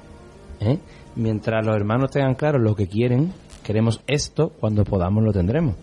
[0.66, 0.78] ¿Eh?
[1.16, 3.32] Mientras los hermanos tengan claro lo que quieren,
[3.62, 5.76] queremos esto, cuando podamos lo tendremos.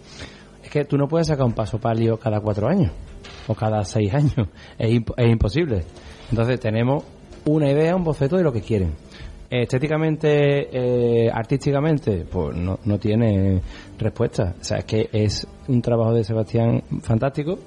[0.63, 2.91] Es que tú no puedes sacar un paso palio cada cuatro años
[3.47, 4.47] o cada seis años.
[4.77, 5.83] Es, imposible.
[6.29, 7.03] Entonces tenemos
[7.45, 8.93] una idea, un boceto de lo que quieren.
[9.49, 13.61] Estéticamente, eh, artísticamente, pues no, no tiene
[13.97, 14.55] respuesta.
[14.59, 17.57] O sea, es que es un trabajo de Sebastián fantástico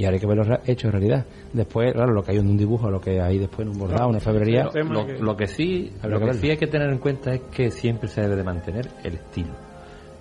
[0.00, 1.26] y ahora hay que verlo hecho en realidad.
[1.52, 4.08] Después, claro, lo que hay en un dibujo, lo que hay después en un bordado,
[4.08, 4.70] una febrería.
[4.72, 8.08] Lo, lo, que sí, lo que sí hay que tener en cuenta es que siempre
[8.08, 9.52] se debe de mantener el estilo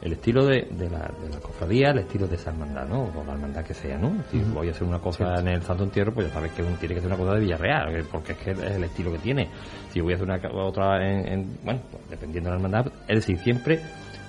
[0.01, 3.03] el estilo de, de, la, de la cofradía, el estilo de esa hermandad, ¿no?
[3.03, 4.23] O la hermandad que sea, ¿no?
[4.32, 6.95] Si voy a hacer una cosa en el Santo Entierro, pues ya sabes que tiene
[6.95, 9.49] que ser una cosa de Villarreal, porque es que es el estilo que tiene.
[9.89, 13.38] Si voy a hacer una otra en, bueno, pues dependiendo de la hermandad, es decir,
[13.39, 13.82] siempre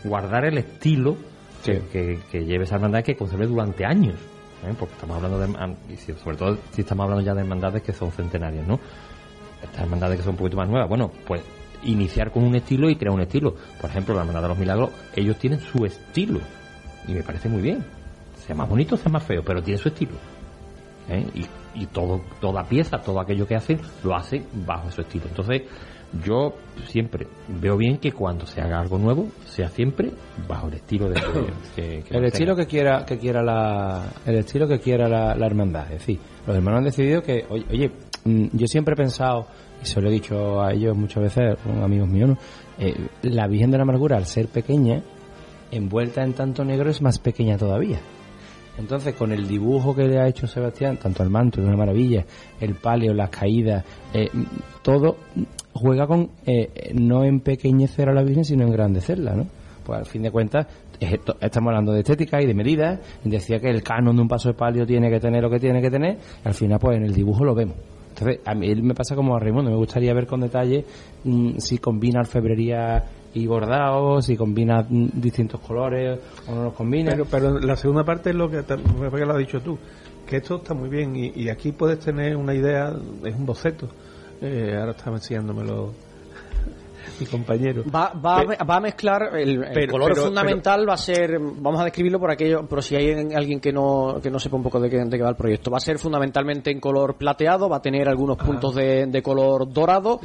[0.02, 1.16] guardar el estilo
[1.64, 4.18] que, que, lleve esa hermandad que conserve durante años,
[4.78, 8.66] porque estamos hablando de, sobre todo si estamos hablando ya de hermandades que son centenarias,
[8.66, 8.78] ¿no?
[9.62, 11.42] Estas hermandades que son un poquito más nuevas, bueno, pues
[11.82, 13.54] iniciar con un estilo y crear un estilo.
[13.80, 16.40] Por ejemplo, la Hermandad de los Milagros, ellos tienen su estilo.
[17.06, 17.84] Y me parece muy bien.
[18.46, 20.12] Sea más bonito, sea más feo, pero tiene su estilo.
[21.08, 21.26] ¿Eh?
[21.34, 25.26] Y, y todo, toda pieza, todo aquello que hacen, lo hace bajo su estilo.
[25.28, 25.62] Entonces,
[26.24, 26.54] yo
[26.86, 30.10] siempre veo bien que cuando se haga algo nuevo, sea siempre
[30.48, 31.20] bajo el estilo de
[31.74, 35.84] que, el estilo que quiera que quiera la el estilo que quiera la, la hermandad.
[35.84, 37.90] Es decir los hermanos han decidido que oye, oye
[38.24, 39.46] mm, yo siempre he pensado
[39.82, 42.36] y se lo he dicho a ellos muchas veces, amigos míos,
[42.78, 45.02] eh, la Virgen de la Amargura, al ser pequeña,
[45.70, 47.98] envuelta en tanto negro, es más pequeña todavía.
[48.78, 52.24] Entonces, con el dibujo que le ha hecho Sebastián, tanto el manto, es una maravilla,
[52.60, 53.84] el palio, las caídas,
[54.14, 54.28] eh,
[54.82, 55.16] todo
[55.72, 59.46] juega con eh, no empequeñecer a la Virgen, sino engrandecerla, ¿no?
[59.84, 60.66] Pues al fin de cuentas,
[61.40, 64.54] estamos hablando de estética y de medidas, decía que el canon de un paso de
[64.54, 67.44] palio tiene que tener lo que tiene que tener, al final, pues en el dibujo
[67.44, 67.76] lo vemos.
[68.10, 70.84] Entonces, a mí me pasa como a Raimundo, me gustaría ver con detalle
[71.24, 73.02] mm, si combina alfebrería
[73.32, 77.12] y bordado, si combina mm, distintos colores o no los combina.
[77.12, 79.78] Pero, pero la segunda parte es lo que, que lo has dicho tú,
[80.26, 82.92] que esto está muy bien y, aquí puedes tener una idea,
[83.24, 83.88] es un boceto.
[84.40, 85.92] Eh, ahora estaba enseñándomelo
[87.20, 87.84] mi compañero.
[87.94, 92.30] Va, va, va a mezclar el, color fundamental va a ser, vamos a describirlo por
[92.30, 95.16] aquello, pero si hay alguien que no, que no sepa un poco de qué, de
[95.16, 98.38] qué va el proyecto, va a ser fundamentalmente en color plateado, va a tener algunos
[98.38, 100.20] puntos de, de, color dorado,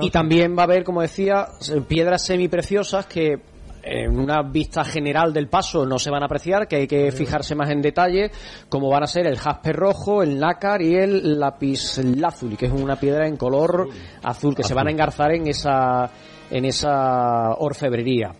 [0.00, 1.46] y también va a haber, como decía,
[1.88, 3.55] piedras semipreciosas que
[3.86, 7.54] en una vista general del paso no se van a apreciar, que hay que fijarse
[7.54, 8.32] más en detalle,
[8.68, 12.72] como van a ser el jaspe rojo, el nácar y el lápiz lazuli, que es
[12.72, 13.88] una piedra en color
[14.24, 16.10] azul, que se van a engarzar en esa,
[16.50, 18.32] en esa orfebrería.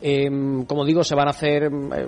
[0.00, 2.06] Em, como digo, se van a hacer eh,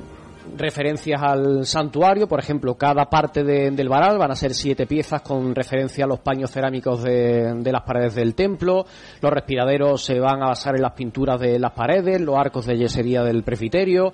[0.56, 5.54] referencias al santuario, por ejemplo, cada parte del varal van a ser siete piezas con
[5.54, 8.86] referencia a los paños cerámicos de, las paredes del templo,
[9.20, 12.76] los respiraderos se van a basar en las pinturas de las paredes, los arcos de
[12.76, 14.12] yesería del presbiterio,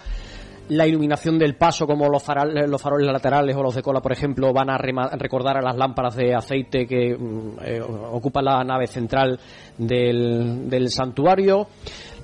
[0.69, 4.71] la iluminación del paso, como los, faroles laterales o los de cola, por ejemplo, van
[4.71, 9.39] a recordar a las lámparas de aceite que mm, eh, ocupan la nave central
[9.77, 11.67] del santuario.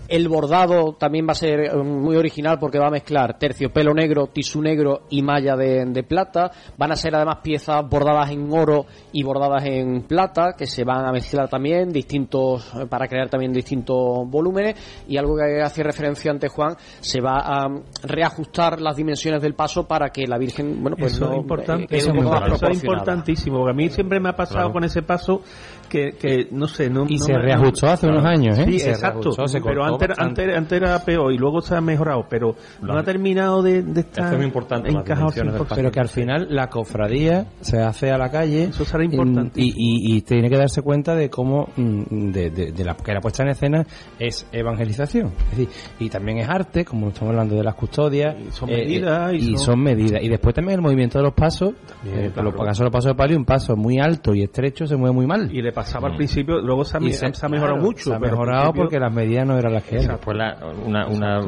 [0.09, 4.29] El bordado también va a ser eh, muy original porque va a mezclar terciopelo negro,
[4.29, 6.51] tisú negro y malla de, plata.
[6.79, 11.05] Van a ser además piezas bordadas en oro y bordadas en plata que se van
[11.05, 14.77] a mezclar también distintos eh, para crear también distintos volúmenes.
[15.07, 17.69] Y algo que hacía referencia antes Juan se va a
[18.03, 21.95] reajustar las dimensiones del paso para que la Virgen bueno pues eso no, es importante,
[21.95, 25.43] eh, eso, es importantísimo porque a mí siempre me ha pasado con ese paso
[25.89, 28.64] que, que no sé, no, y no se me- reajustó hace unos años, ¿eh?
[28.66, 29.20] Sí, Se exacto.
[29.30, 30.43] reajustó, se pero antes, bastante.
[30.43, 34.01] antes, antes era peor y luego se ha mejorado, pero no ha terminado de, de
[34.01, 35.74] estar Esto es muy importante, las encajado dimensiones del 100%.
[35.76, 39.61] pero que al final la cofradía se hace a la calle Eso será importante.
[39.61, 43.12] y, y- y tiene que darse cuenta de cómo mm, de, de- de la, que
[43.12, 43.86] la puesta en escena
[44.18, 45.68] es evangelización es decir,
[45.99, 49.32] y también es arte como estamos hablando de las custodias Y son eh, eh, medidas,
[49.32, 51.72] y y son- son medidas y después también el movimiento de los pasos
[52.07, 52.51] eh, claro.
[52.53, 55.51] los los pasos de palio un paso muy alto y estrecho se mueve muy mal
[55.55, 58.11] Y le pasaba al principio, luego se ha, se mejorado claro, mucho.
[58.11, 61.41] se ha mejorado porque las medidas no eran las que eran Después la- una, una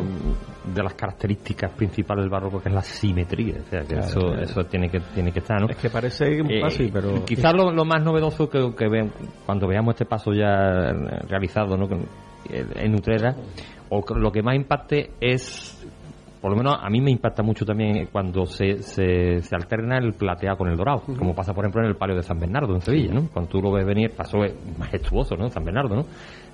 [0.75, 4.21] de las características principales del barroco que es la simetría, o sea que Claro, eso,
[4.21, 4.43] claro.
[4.43, 5.69] eso tiene que tiene que estar, ¿no?
[5.69, 7.25] Es que parece Eh, fácil, pero...
[7.25, 9.11] Quizás lo, lo más novedoso que, que ve-
[9.47, 10.93] cuando veamos este paso ya
[11.29, 11.87] realizado ¿no?
[12.49, 13.35] Eh, en Utrera,
[13.91, 15.80] o lo que más impacte es,
[16.41, 20.15] por lo menos a mí me impacta mucho también cuando se, se, se alterna el
[20.15, 22.81] plateado con el dorado, como pasa por ejemplo en el palio de San Bernardo en
[22.81, 23.29] Sevilla, ¿no?
[23.29, 25.51] Cuando tú lo ves venir, paso es majestuoso, ¿no?
[25.51, 26.07] San Bernardo, ¿no?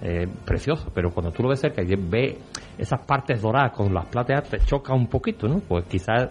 [0.02, 2.36] Eh, precioso, pero cuando tú lo ves cerca y ves
[2.76, 5.60] esas partes doradas con las plateadas te choca un poquito, ¿no?
[5.60, 6.30] Pues quizás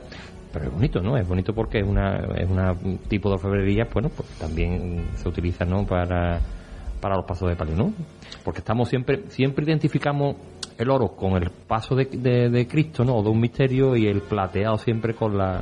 [0.51, 1.17] pero es bonito, ¿no?
[1.17, 5.65] Es bonito porque es una es un tipo de orfebrería, bueno, pues también se utiliza,
[5.65, 5.85] ¿no?
[5.85, 6.39] Para
[7.01, 7.93] para los pasos de palio, ¿no?
[8.43, 10.35] Porque estamos siempre siempre identificamos
[10.77, 13.15] el oro con el paso de, de, de Cristo, ¿no?
[13.17, 15.61] O de un misterio y el plateado siempre con la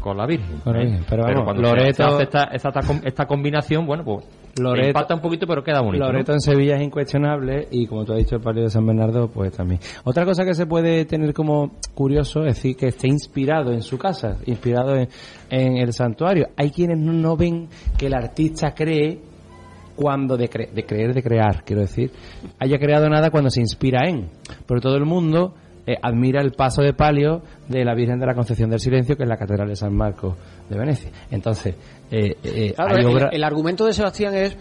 [0.00, 0.58] con la Virgen.
[0.62, 1.00] Con la ¿eh?
[1.08, 2.70] Pero vamos, cuando Loreto- se hace esta, esta,
[3.04, 4.26] esta combinación, bueno, pues
[4.60, 6.04] Loreto- impacta un poquito, pero queda bonito.
[6.04, 6.12] ¿no?
[6.12, 9.28] Loreto en Sevilla es incuestionable y como tú has dicho el palio de San Bernardo
[9.28, 9.80] pues también.
[10.04, 13.96] Otra cosa que se puede tener como curioso es decir que esté inspirado en su
[13.96, 15.08] casa, inspirado en,
[15.48, 16.48] en el santuario.
[16.54, 19.20] Hay quienes no ven que el artista cree
[19.96, 22.10] cuando de, cre- de creer, de crear, quiero decir,
[22.58, 24.28] haya creado nada cuando se inspira en.
[24.66, 25.54] Pero todo el mundo
[25.86, 29.22] eh, admira el paso de palio de la Virgen de la Concepción del Silencio, que
[29.24, 30.34] es la Catedral de San Marcos
[30.68, 31.10] de Venecia.
[31.30, 31.74] Entonces,
[32.10, 34.56] eh, eh, Claro, hay el, obra- el argumento de Sebastián es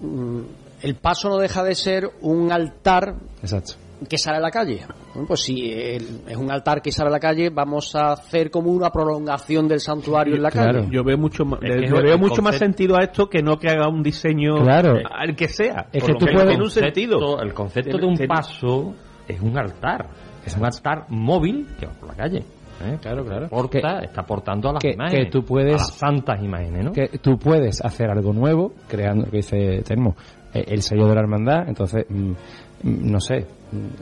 [0.00, 0.40] mm,
[0.82, 3.74] el paso no deja de ser un altar Exacto.
[4.08, 4.80] Que sale a la calle.
[5.14, 8.50] Bueno, pues si el- es un altar que sale a la calle, vamos a hacer
[8.50, 10.88] como una prolongación del santuario en la calle.
[10.90, 13.02] Yo veo mucho más, Es le, que le el veo mucho más concepto- sentido a
[13.04, 14.94] esto que no que haga un diseño Claro.
[15.10, 15.86] al que sea.
[15.92, 17.40] Es que tú puedes- tiene un sentido.
[17.40, 18.94] El concepto de un paso
[19.28, 20.08] es un altar.
[20.44, 22.38] Es un altar móvil que va por la calle.
[22.82, 22.96] ¿eh?
[23.02, 23.48] Claro, claro.
[23.50, 25.26] Porta, está portando a las que- imágenes.
[25.26, 26.92] que tú puedes- a las santas imágenes, ¿no?
[26.92, 30.16] que tú puedes hacer algo nuevo creando lo que dice Termo
[30.54, 33.46] eh, el sello de la hermandad entonces mm, mm, no sé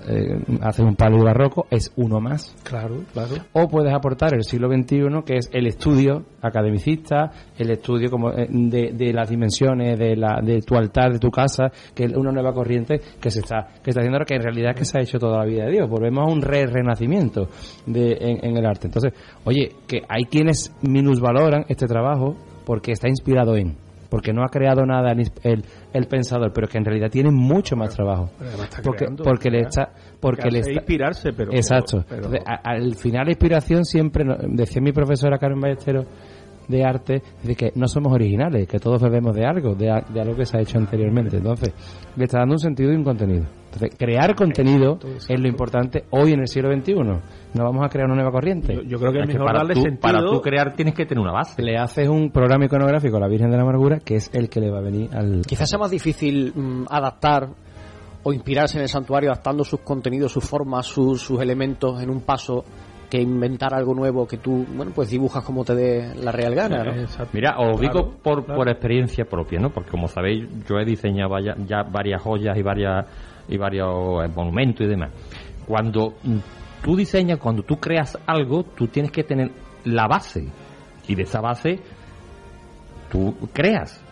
[0.08, 2.54] eh, hacer un palio barroco es uno más.
[2.62, 3.34] Claro, claro.
[3.52, 8.46] o puedes aportar el siglo XXI que es el estudio academicista el estudio como eh,
[8.48, 12.32] de, de las dimensiones de la de tu altar de tu casa que es una
[12.32, 14.98] nueva corriente que se está que está haciendo ahora que en realidad es que se
[14.98, 15.88] ha hecho toda la vida de Dios.
[15.88, 17.48] Volvemos a un re renacimiento
[17.86, 18.86] de, en, en el arte.
[18.86, 19.12] Entonces
[19.44, 23.76] oye que hay quienes minusvaloran este trabajo porque está inspirado en
[24.08, 27.76] porque no ha creado nada el, el, el pensador pero que en realidad tiene mucho
[27.76, 28.30] más trabajo.
[28.82, 29.90] Porque creando, porque le está
[30.20, 32.04] porque Que le está inspirarse, pero- exacto.
[32.08, 36.06] pero- Entonces, a- al final la inspiración siempre decía mi profesora Carmen Ballesteros
[36.68, 40.20] de arte de que no somos originales que todos bebemos de algo de, a- de
[40.20, 41.72] algo que se ha hecho anteriormente entonces
[42.16, 44.98] le está dando un sentido y un contenido entonces crear contenido
[45.28, 47.20] es lo importante hoy en el siglo XXI no
[47.54, 49.58] vamos a crear una nueva corriente Yo- yo creo que es Es que mejor para
[49.60, 50.00] darle tú- sentido.
[50.00, 51.62] para tú crear tienes que tener una base.
[51.62, 54.60] le haces un programa iconográfico a la Virgen de la Amargura que es el que
[54.60, 57.48] le va a venir al Quizás sea más difícil mm, adaptar
[58.24, 62.20] o inspirarse en el santuario adaptando sus contenidos, sus formas, sus, sus elementos en un
[62.20, 62.64] paso
[63.10, 66.84] que inventar algo nuevo que tú, bueno, pues dibujas como te dé la real gana,
[66.84, 66.92] ¿no?
[67.32, 68.58] Mira, os Claro, digo por, claro.
[68.60, 69.70] por experiencia propia, ¿no?
[69.70, 73.06] Porque como sabéis, yo he diseñado vaya- ya varias joyas y varias
[73.48, 75.10] y varios eh, monumentos y demás.
[75.66, 76.14] Cuando
[76.82, 79.50] tú diseñas, cuando tú creas algo, tú tienes que tener
[79.84, 80.46] la base
[81.06, 81.78] y de esa base
[83.10, 84.02] tú creas.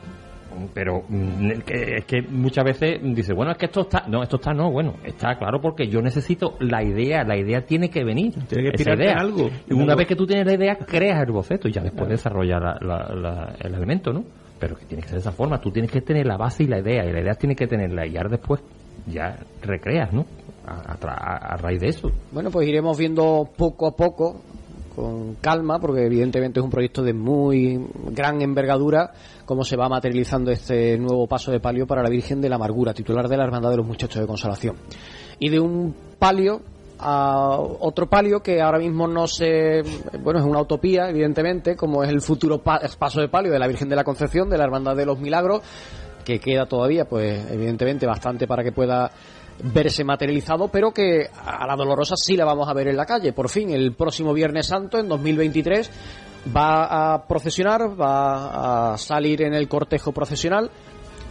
[0.74, 4.36] Pero mm, que- es que muchas veces dice, bueno, es que esto está, no, esto
[4.36, 8.34] está, no, bueno, está claro porque yo necesito la idea, la idea tiene que venir.
[8.48, 9.14] Tiene que idea.
[9.18, 9.48] algo.
[9.68, 9.96] Y una Algo.
[9.96, 13.14] vez que tú tienes la idea, creas el boceto y ya después desarrollas la- la-
[13.14, 14.24] la- el elemento, ¿no?
[14.58, 16.66] Pero que tiene que ser de esa forma, tú tienes que tener la base y
[16.66, 18.62] la idea, y la idea tiene que tenerla, y ahora después
[19.06, 20.24] ya recreas, ¿no?
[20.66, 22.10] A, a- a raíz de eso.
[22.32, 24.40] Bueno, pues iremos viendo poco a poco,
[24.96, 27.78] con calma, porque evidentemente es un proyecto de muy
[28.10, 29.12] gran envergadura,
[29.44, 32.94] cómo se va materializando este nuevo paso de palio para la Virgen de la Amargura,
[32.94, 34.74] titular de la Hermandad de los Muchachos de Consolación.
[35.38, 36.62] Y de un palio
[36.98, 39.82] a otro palio que ahora mismo no se
[40.22, 43.66] bueno es una utopía evidentemente como es el futuro pa- paso de palio de la
[43.68, 45.60] Virgen de la Concepción de la Hermandad de los Milagros
[46.24, 49.10] que queda todavía pues evidentemente bastante para que pueda
[49.62, 53.32] verse materializado, pero que a la dolorosa sí la vamos a ver en la calle.
[53.32, 55.90] Por fin, el próximo Viernes Santo, en 2023,
[56.54, 60.70] va a procesionar, va a salir en el cortejo procesional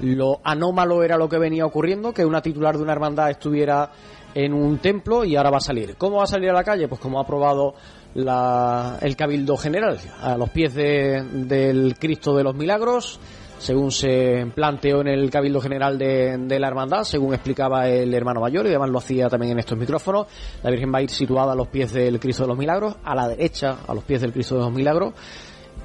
[0.01, 3.91] Lo anómalo era lo que venía ocurriendo, que una titular de una hermandad estuviera
[4.33, 5.95] en un templo y ahora va a salir.
[5.95, 6.89] ¿Cómo va a salir a la calle?
[6.89, 7.73] Pues como ha aprobado
[8.15, 13.19] la, el Cabildo General, a los pies de, del Cristo de los Milagros,
[13.57, 18.41] según se planteó en el Cabildo General de, de, la Hermandad, según explicaba el hermano
[18.41, 20.27] mayor, y además lo hacía también en estos micrófonos,
[20.63, 23.15] la Virgen va a ir situada a los pies del Cristo de los Milagros, a
[23.15, 25.13] la derecha, a los pies del Cristo de los Milagros,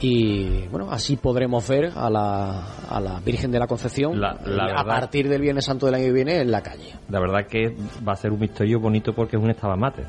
[0.01, 4.81] y bueno, así podremos ver a la, a la Virgen de la Concepción la, la
[4.81, 6.95] a partir del Viernes Santo del año que viene en la calle.
[7.11, 10.05] La verdad que va a ser un misterio bonito porque es un estabamate.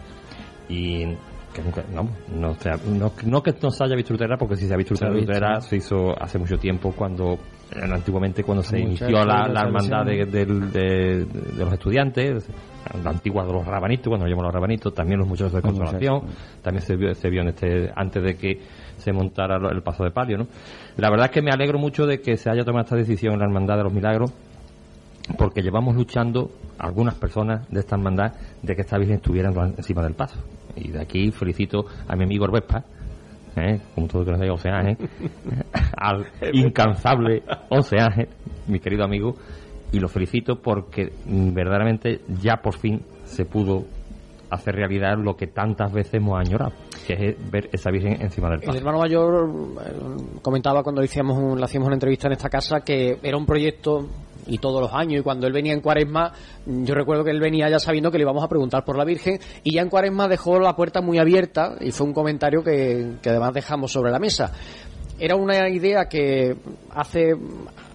[0.69, 1.05] Y
[1.53, 4.67] que nunca, no, no, sea, no, no, que no se haya visto Utrera, porque si
[4.67, 7.37] se ha visto Utrera, se hizo hace mucho tiempo cuando
[7.79, 12.49] antiguamente cuando se inició la, la hermandad de, de, de, de los estudiantes
[13.03, 16.23] la antigua de los rabanitos cuando llamamos los rabanitos también los muchachos de consolación
[16.61, 18.59] también se vio, se vio en este antes de que
[18.97, 20.47] se montara el paso de palio ¿no?
[20.97, 23.39] la verdad es que me alegro mucho de que se haya tomado esta decisión en
[23.39, 24.33] la hermandad de los milagros
[25.37, 30.13] porque llevamos luchando algunas personas de esta hermandad de que esta virgen estuviera encima del
[30.13, 30.39] paso
[30.75, 32.83] y de aquí felicito a mi amigo Orbespa
[33.55, 33.79] ¿eh?
[33.95, 34.97] como todo que nos diga Oceaje
[35.97, 38.27] al incansable Oceaje
[38.67, 39.35] mi querido amigo
[39.91, 43.83] y lo felicito porque verdaderamente ya por fin se pudo
[44.49, 46.73] hacer realidad lo que tantas veces hemos añorado,
[47.07, 48.77] que es ver esa Virgen encima del El paso.
[48.79, 53.37] hermano mayor eh, comentaba cuando un- le hacíamos una entrevista en esta casa que era
[53.37, 54.07] un proyecto
[54.47, 56.33] y todos los años y cuando él venía en cuaresma
[56.65, 59.39] yo recuerdo que él venía ya sabiendo que le íbamos a preguntar por la Virgen
[59.63, 63.29] y ya en cuaresma dejó la puerta muy abierta y fue un comentario que, que
[63.29, 64.51] además dejamos sobre la mesa
[65.21, 66.55] era una idea que
[66.89, 67.35] hace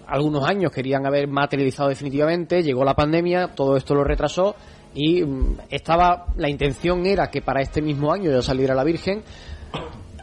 [0.07, 4.55] algunos años querían haber materializado definitivamente, llegó la pandemia, todo esto lo retrasó
[4.93, 9.21] y mm, estaba la intención era que para este mismo año ya saliera la Virgen.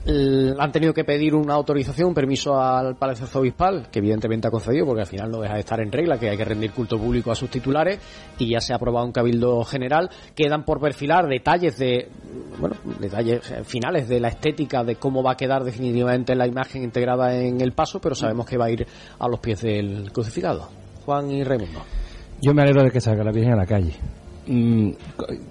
[0.06, 4.84] Han tenido que pedir una autorización, un permiso al Palacio Arzobispal, que evidentemente ha concedido,
[4.84, 7.30] porque al final no deja de estar en regla, que hay que rendir culto público
[7.32, 7.98] a sus titulares,
[8.38, 10.10] y ya se ha aprobado un cabildo general.
[10.34, 12.08] Quedan por perfilar detalles de,
[12.58, 16.82] bueno, detalles eh, finales de la estética de cómo va a quedar definitivamente la imagen
[16.82, 18.86] integrada en el paso, pero sabemos que va a ir
[19.18, 20.68] a los pies del crucificado.
[21.06, 21.80] Juan y Raimundo.
[22.42, 23.94] Yo me alegro de que salga la Virgen a la calle.
[24.46, 24.90] Mm,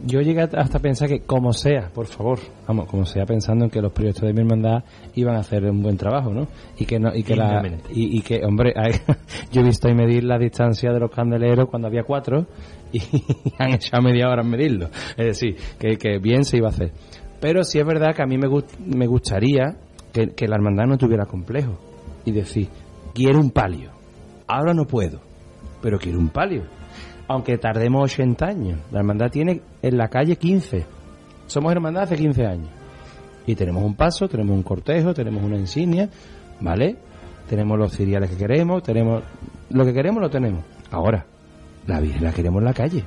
[0.06, 2.38] yo llegué hasta pensar que como sea, por favor,
[2.68, 4.84] vamos, como sea pensando en que los proyectos de mi hermandad
[5.16, 6.48] iban a hacer un buen trabajo, ¿no?
[6.78, 8.74] Y que no, y que la, y, y que, hombre,
[9.52, 12.46] yo he visto ahí medir la distancia de los candeleros cuando había cuatro
[12.92, 13.00] y
[13.58, 14.90] han echado media hora en medirlo.
[15.18, 16.92] Es decir, que, que bien se iba a hacer.
[17.42, 19.76] Pero sí es verdad que a mí me, gust- me gustaría
[20.14, 21.80] que, que la hermandad no tuviera complejo
[22.26, 22.70] y decir,
[23.14, 23.90] quiero un palio.
[24.48, 25.20] Ahora no puedo,
[25.82, 26.64] pero quiero un palio.
[27.28, 28.80] Aunque tardemos 80 años.
[28.92, 30.86] La hermandad tiene en la calle 15.
[31.48, 32.70] Somos hermandad hace 15 años.
[33.46, 36.10] Y tenemos un paso, tenemos un cortejo, tenemos una insignia,
[36.62, 36.96] ¿vale?
[37.50, 39.24] Tenemos los ciriales que queremos, tenemos...
[39.70, 40.64] Lo que queremos lo tenemos.
[40.92, 41.26] Ahora,
[41.88, 43.04] la Virgen la queremos en la calle.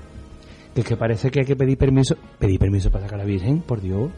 [0.74, 2.16] Que es que parece que hay que pedir permiso.
[2.38, 3.60] ¿Pedir permiso para sacar a la Virgen?
[3.60, 4.10] Por Dios.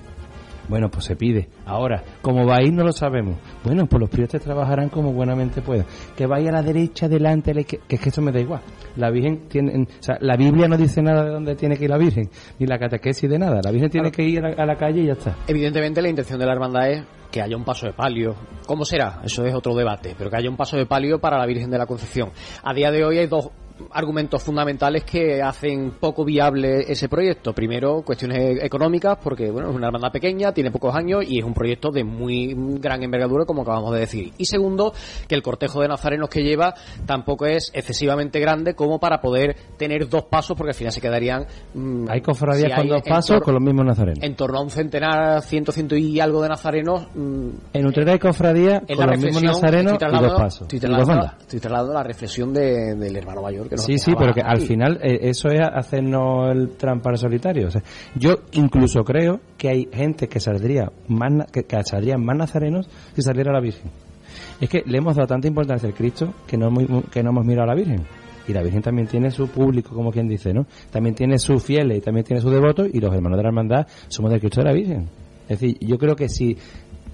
[0.68, 1.48] Bueno, pues se pide.
[1.64, 2.72] Ahora, ¿cómo va a ir?
[2.72, 3.36] No lo sabemos.
[3.64, 5.86] Bueno, pues los priestes trabajarán como buenamente puedan.
[6.16, 8.60] Que vaya a la derecha, adelante, la que es que eso me da igual.
[8.96, 11.90] La Virgen tiene, o sea, la Biblia no dice nada de dónde tiene que ir
[11.90, 13.60] la Virgen, ni la catequesis de nada.
[13.62, 15.36] La Virgen tiene que ir a la, a la calle y ya está.
[15.46, 18.34] Evidentemente la intención de la hermandad es que haya un paso de palio.
[18.66, 19.20] ¿Cómo será?
[19.22, 21.78] Eso es otro debate, pero que haya un paso de palio para la Virgen de
[21.78, 22.30] la Concepción.
[22.62, 23.50] A día de hoy hay dos
[23.90, 27.52] argumentos fundamentales que hacen poco viable ese proyecto.
[27.52, 31.54] Primero, cuestiones económicas, porque bueno, es una hermandad pequeña, tiene pocos años y es un
[31.54, 34.32] proyecto de muy gran envergadura, como acabamos de decir.
[34.38, 34.92] Y segundo,
[35.26, 36.74] que el cortejo de nazarenos que lleva
[37.06, 41.46] tampoco es excesivamente grande como para poder tener dos pasos, porque al final se quedarían...
[41.74, 44.22] mm, Hay cofradías si con hay dos pasos con los mismos nazarenos.
[44.22, 47.06] en torno a un centenar, ciento, ciento y algo de nazarenos.
[47.14, 50.68] mm, En Utrera hay cofradías con los mismos nazarenos y dos pasos.
[51.42, 54.98] Estoy trasladando la reflexión de- del hermano mayor nos Sí, sí, pero que al final
[55.02, 57.68] eh, eso es hacernos el trampa al solitario.
[57.68, 57.82] O sea,
[58.14, 63.22] yo incluso creo que hay gente que saldría más que, que saldrían más nazarenos si
[63.22, 63.90] saliera la Virgen.
[64.60, 67.44] Es que le hemos dado tanta importancia al Cristo que no, hemos- que no hemos
[67.44, 68.02] mirado a la Virgen.
[68.46, 70.66] Y la Virgen también tiene su público, como quien dice, ¿no?
[70.90, 73.86] También tiene sus fieles y también tiene sus devotos y los hermanos de la hermandad
[74.08, 75.08] somos del Cristo de la Virgen.
[75.48, 76.56] Es decir, yo creo que si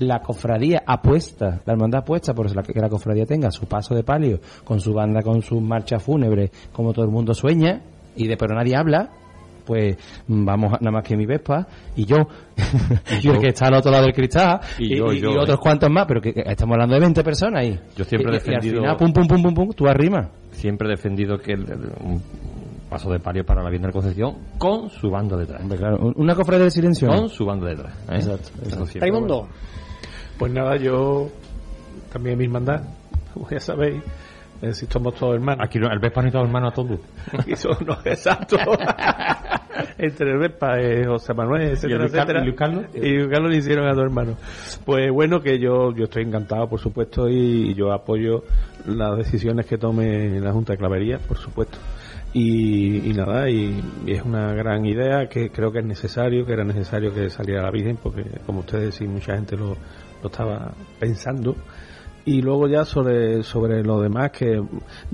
[0.00, 4.02] la cofradía apuesta, la hermandad apuesta por la- que la cofradía tenga su paso de
[4.02, 7.80] palio, con su banda, con sus marchas fúnebres, como todo el mundo sueña,
[8.16, 9.10] y de pero nadie habla,
[9.64, 9.96] pues
[10.28, 11.66] mm, vamos nada más que mi Vespa
[11.96, 12.16] y yo,
[13.22, 15.60] y el que está al otro lado del cristal, Y yo, yo, otros eh.
[15.62, 17.78] cuantos más, pero que, que estamos hablando de 20 personas ahí.
[17.96, 20.28] Yo siempre he Y- y- al defendido- final, pum, pum, pum, pum, pum, tú arrimas.
[20.52, 22.22] Siempre he defendido que el, el- un
[22.90, 25.62] paso de palio para la Virgen de la Concepción con su bando detrás.
[25.78, 27.08] claro, una cofradía del silencio.
[27.08, 27.92] Con su bando detrás.
[28.10, 28.16] ¿eh?
[28.16, 28.50] Exacto,
[28.86, 29.48] siempre, Raimundo.
[30.38, 31.28] Pues nada, yo
[32.12, 32.82] también mi hermandad,
[33.34, 34.02] como ya sabéis,
[34.56, 35.64] Es decir, somos todos hermanos.
[35.66, 37.00] Aquí no, el Vespa no es todo hermano a todos.
[37.38, 38.56] Aquí son no, exacto.
[39.98, 42.40] Entre el Vespa, eh, José Manuel, etcétera, ¿Y etcétera.
[42.40, 42.84] y Luis Carlos?
[42.94, 44.36] Y Luis Carlos le hicieron a dos hermanos.
[44.84, 48.44] Pues bueno, que yo, yo estoy encantado, por supuesto, y yo apoyo
[48.86, 51.78] las decisiones que tome la Junta de Clavería, por supuesto.
[52.32, 56.52] Y, y nada, y, y es una gran idea que creo que es necesario, que
[56.52, 59.76] era necesario que saliera la Virgen, porque como ustedes y mucha gente lo,
[60.24, 61.54] lo estaba pensando.
[62.26, 64.62] Y luego ya sobre, sobre lo demás, que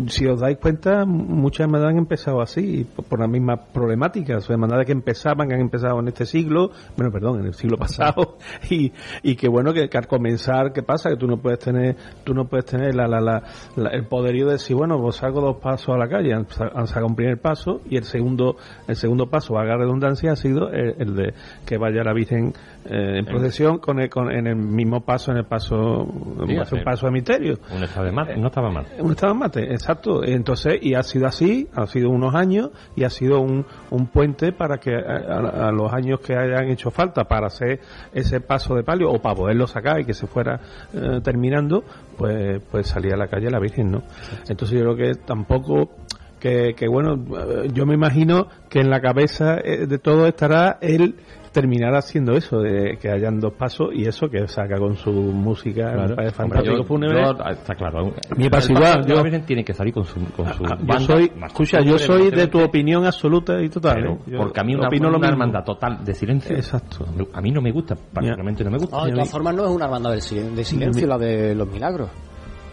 [0.07, 4.41] si os dais cuenta, muchas hermandades han empezado así, por, por la misma problemática.
[4.41, 7.77] Son hermandades que empezaban, que han empezado en este siglo, bueno, perdón, en el siglo
[7.77, 8.37] pasado,
[8.71, 8.93] y,
[9.25, 11.11] y que bueno, que, que al comenzar, ¿qué pasa?
[11.11, 13.43] Que tú no puedes tener, tú no puedes tener la, la, la,
[13.77, 16.87] la- el poderío de decir, bueno, pues saco dos pasos a la calle, han, han
[16.87, 18.55] sacado un primer paso, y el segundo,
[18.87, 21.35] el segundo paso, haga redundancia, ha sido el, el de
[21.67, 22.53] que vaya la Virgen
[22.85, 26.07] eh, en procesión con el, con, en el mismo paso, en el paso,
[26.47, 27.59] Sí, hace un hacer de misterio.
[27.75, 28.87] Un estado de mate, no estaba mal.
[28.99, 30.25] Un estado en mate, exacto.
[30.25, 34.53] Entonces, y ha sido así, ha sido unos años y ha sido un, un puente
[34.53, 37.81] para que a, a- los años que hayan hecho falta para hacer
[38.13, 40.61] ese paso de palio o para poderlo sacar y que se fuera
[40.93, 41.85] eh, terminando,
[42.17, 44.03] pues, pues salía a la calle la Virgen, ¿no?
[44.49, 45.91] Entonces yo creo que tampoco
[46.39, 50.79] que, que bueno, eh, yo me imagino que en la cabeza eh, de todo estará
[50.81, 51.17] el
[51.53, 55.93] terminar haciendo eso, de que hayan dos pasos y eso que saca con su música,
[55.97, 57.23] me parece fantástico Yo- fúnebre.
[57.25, 58.05] yo- está claro.
[58.37, 60.77] Me igual, paso de yo- la Virgen tiene que salir con su, con su Ah,
[60.79, 63.95] yo banda soy, escucha, yo soy de tu opinión absoluta y total.
[63.95, 64.37] pero ¿eh?
[64.39, 65.33] Porque a mí una, opino lo una mismo.
[65.45, 66.55] hermandad total de silencio.
[66.57, 67.05] Exacto.
[67.33, 68.97] A mí no me gusta, particularmente no me gusta.
[68.97, 71.69] No, de todas formas no es una hermandad del silen- de silencio la de los
[71.69, 72.09] milagros.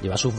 [0.02, 0.34] Lleva sus,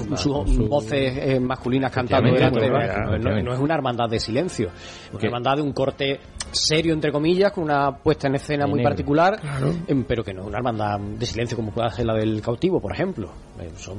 [0.68, 3.18] voces eh, masculinas cantando Efectivamente, delante.
[3.18, 4.68] claro, No, es una hermandad de silencio.
[4.68, 6.20] Es una hermandad de un corte
[6.52, 8.90] serio, entre comillas, con una puesta en escena muy negro.
[8.90, 9.40] particular,
[9.86, 12.80] em, pero que no es una hermandad de silencio como pueda ser la del cautivo,
[12.80, 13.30] por ejemplo.
[13.61, 13.98] Eh, Son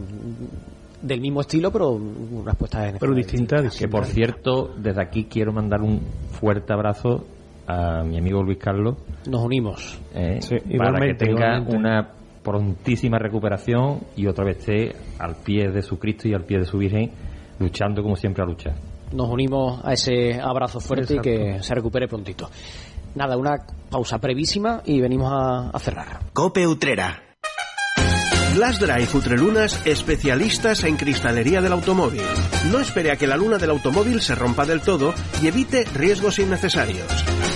[1.01, 5.26] del mismo estilo, pero unas puestas en escena Pero distintas, Que por cierto, desde aquí
[5.26, 6.01] quiero mandar un
[6.32, 7.26] fuerte abrazo
[7.68, 8.95] a mi amigo Luis Carlos.
[9.30, 9.99] Nos unimos.
[10.16, 11.76] eh, Sí, para que tenga igualmente.
[11.78, 12.10] una
[12.44, 16.66] prontísima recuperación y otra vez esté al pie de su Cristo y al pie de
[16.66, 17.12] su Virgen,
[17.60, 18.76] luchando como siempre ha luchado.
[19.12, 22.50] Nos unimos a ese abrazo fuerte y que se recupere prontito.
[23.16, 23.58] Nada, una
[23.90, 26.20] pausa brevísima y venimos a, a cerrar.
[26.34, 27.29] Cope Utrera.
[28.54, 32.24] Glass Drive Utrelunas, especialistas en cristalería del automóvil.
[32.72, 36.39] No espere a que la luna del automóvil se rompa del todo y evite riesgos
[36.39, 37.08] innecesarios.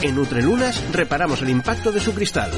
[0.02, 2.52] En Utrelunas reparamos el impacto de su cristal.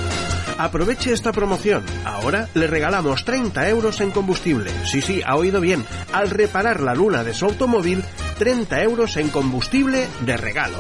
[0.58, 1.84] Aproveche esta promoción.
[2.04, 4.72] Ahora le regalamos 30 euros en combustible.
[4.86, 5.86] Sí, sí, ha oído bien.
[6.14, 8.04] Al reparar la luna de su automóvil,
[8.38, 10.78] 30 euros en combustible de regalo.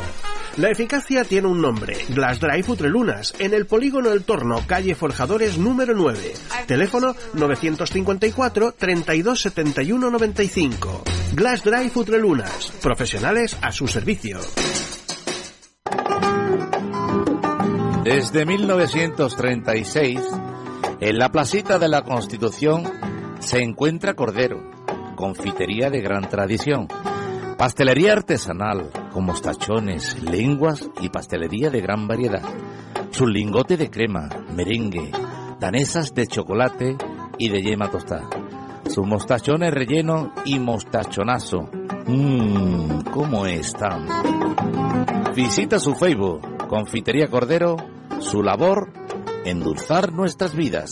[0.57, 5.57] La eficacia tiene un nombre, Glass Drive Utrelunas, en el polígono El Torno, calle Forjadores
[5.57, 6.33] número 9.
[6.65, 11.03] Teléfono 954 32 71 95.
[11.33, 14.39] Glass Drive Utrelunas, profesionales a su servicio.
[18.05, 20.21] Desde 1936,
[21.01, 22.89] en la placita de la Constitución
[23.39, 24.71] se encuentra Cordero,
[25.17, 26.87] confitería de gran tradición,
[27.57, 32.41] pastelería artesanal, con mostachones, lenguas y pastelería de gran variedad,
[33.11, 35.09] su lingote de crema, merengue,
[35.57, 36.97] danesas de chocolate
[37.37, 38.27] y de yema tostada,
[38.89, 41.69] sus mostachones relleno y mostachonazo.
[42.07, 44.05] Mmm, ¿cómo están?
[45.33, 47.77] Visita su Facebook, Confitería Cordero,
[48.19, 48.91] su labor,
[49.45, 50.91] endulzar nuestras vidas.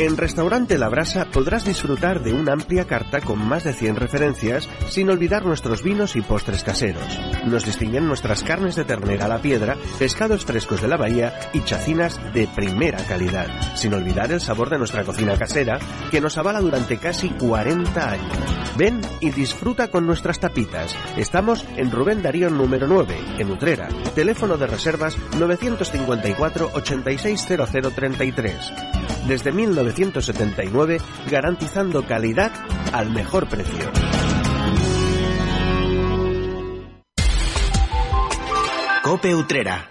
[0.00, 4.66] En Restaurante La Brasa podrás disfrutar de una amplia carta con más de 100 referencias,
[4.88, 7.20] sin olvidar nuestros vinos y postres caseros.
[7.44, 11.60] Nos distinguen nuestras carnes de ternera a la piedra, pescados frescos de la bahía y
[11.64, 15.78] chacinas de primera calidad, sin olvidar el sabor de nuestra cocina casera,
[16.10, 18.38] que nos avala durante casi 40 años.
[18.78, 20.96] Ven y disfruta con nuestras tapitas.
[21.18, 23.88] Estamos en Rubén Darío número 9, en Utrera.
[24.14, 28.72] Teléfono de reservas 954 860033.
[29.28, 29.52] Desde
[29.92, 30.98] 1979,
[31.30, 32.52] garantizando calidad
[32.92, 33.90] al mejor precio.
[39.02, 39.86] Cope Utrera.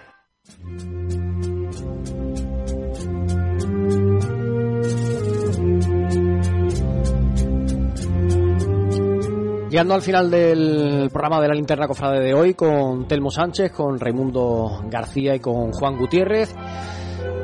[9.70, 14.00] Llegando al final del programa de la linterna cofrade de hoy con Telmo Sánchez, con
[14.00, 16.52] Raimundo García y con Juan Gutiérrez,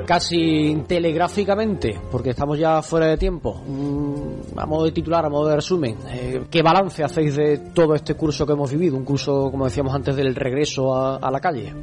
[0.06, 5.48] casi telegráficamente, porque estamos ya fuera de tiempo, mm, a modo de titular, a modo
[5.48, 8.96] de resumen, eh, ¿qué balance hacéis de todo este curso que hemos vivido?
[8.96, 11.74] Un curso, como decíamos antes, del regreso a, la calle.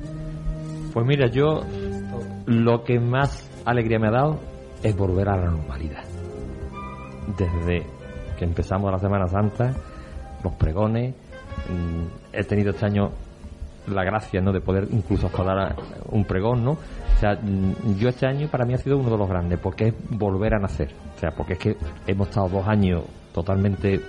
[0.94, 1.62] Pues mira, yo
[2.46, 4.40] lo que más alegría me ha dado
[4.82, 6.04] es volver a la normalidad.
[7.38, 7.86] desde
[8.38, 9.74] que empezamos la Semana Santa,
[10.44, 11.14] los pregones,
[11.70, 13.12] mm, he tenido este año
[13.88, 14.52] la gracia ¿no?
[14.52, 15.76] de poder incluso escolar
[16.10, 16.72] un pregón, ¿no?
[16.72, 19.88] O sea, mm, yo este año para mí ha sido uno de los grandes, porque
[19.88, 20.94] es volver a nacer.
[21.16, 21.78] O sea, porque es que
[22.08, 23.04] hemos estado dos años
[23.34, 24.00] totalmente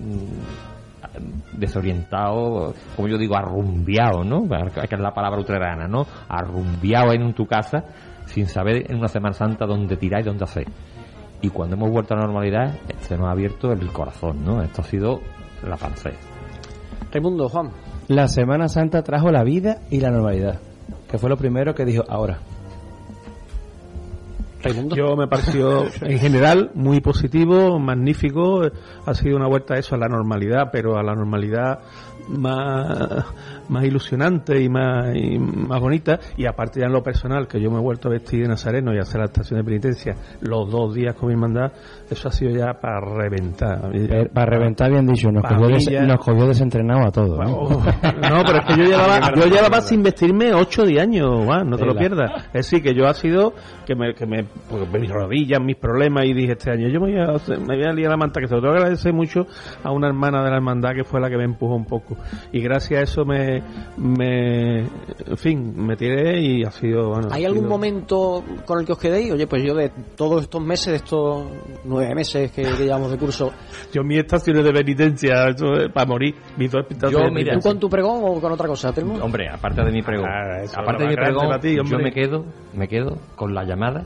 [0.00, 4.48] mm, desorientados, como yo digo, arrumbiados, ¿no?
[4.48, 6.06] Que es la palabra utrerana, ¿no?
[6.28, 7.84] Arrumbiados en tu casa,
[8.26, 10.66] sin saber en una Semana Santa dónde tirar y dónde hacer.
[11.42, 14.62] Y cuando hemos vuelto a la normalidad, se nos ha abierto el corazón, ¿no?
[14.62, 15.20] Esto ha sido
[15.62, 16.12] la pancé.
[17.12, 17.70] Raimundo, Juan.
[18.08, 20.60] La Semana Santa trajo la vida y la normalidad,
[21.10, 22.38] que fue lo primero que dijo ahora.
[24.94, 28.62] Yo me pareció en general muy positivo, magnífico.
[29.04, 31.80] Ha sido una vuelta a eso, a la normalidad, pero a la normalidad
[32.28, 33.24] más,
[33.68, 36.18] más ilusionante y más, y más bonita.
[36.36, 38.94] Y aparte ya en lo personal, que yo me he vuelto a vestir de nazareno
[38.94, 41.72] y hacer la estación de penitencia los dos días con mi hermandad,
[42.10, 43.90] eso ha sido ya para reventar.
[43.94, 47.38] Eh, para reventar, bien dicho, nos, cogió, desentrenado a todos.
[47.38, 51.84] no, pero es que yo llevaba, yo llevaba sin vestirme ocho de años, no te
[51.84, 52.30] lo pierdas.
[52.48, 53.54] Es decir, que yo ha sido
[53.86, 57.12] que me, que me, pues, mis rodillas, mis problemas, y dije este año, yo me
[57.12, 59.46] voy a, me voy a liar la manta, que se lo tengo que agradecer mucho
[59.82, 62.16] a una hermana de la hermandad que fue la que me empujó un poco.
[62.52, 63.55] Y gracias a eso me,
[63.96, 67.28] me en fin, me tiré y ha sido, bueno.
[67.30, 69.32] ¿Hay algún momento con el que os quedéis?
[69.32, 71.46] Oye, pues yo de todos estos meses, de estos
[71.84, 73.52] nueve meses que, llevamos de curso.
[73.92, 75.54] yo mis estaciones de penitencia,
[75.92, 79.82] para morir, mis dos yo, ¿Tú con tu pregón o con otra cosa, Hombre, aparte
[79.84, 82.44] de mi pregón, ah, aparte de mi pregón, yo me quedo,
[82.74, 84.04] me quedo con la llamada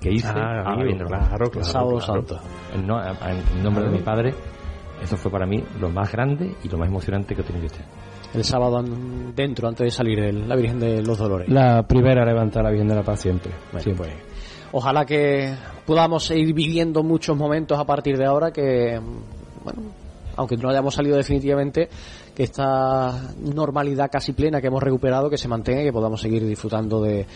[0.00, 2.38] que hice ah, claro, claro, Sábado Santo.
[2.74, 2.86] En,
[3.62, 4.34] nombre de mi padre,
[5.00, 7.84] eso fue para mí lo más grande y lo más emocionante que he tenido este
[8.34, 8.82] El sábado
[9.34, 11.48] dentro, antes de salir la Virgen de los Dolores.
[11.48, 13.52] La primera a levantar la Virgen de la Paz siempre.
[13.70, 13.86] Pues,
[14.72, 15.54] ojalá que
[15.84, 18.98] podamos seguir viviendo muchos momentos a partir de ahora que,
[19.62, 19.82] bueno,
[20.36, 21.88] aunque no hayamos salido definitivamente,
[22.34, 26.46] que esta normalidad casi plena que hemos recuperado, que se mantenga y que podamos seguir
[26.46, 27.26] disfrutando de,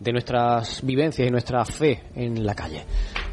[0.00, 2.84] de nuestras vivencias y nuestra fe en la calle.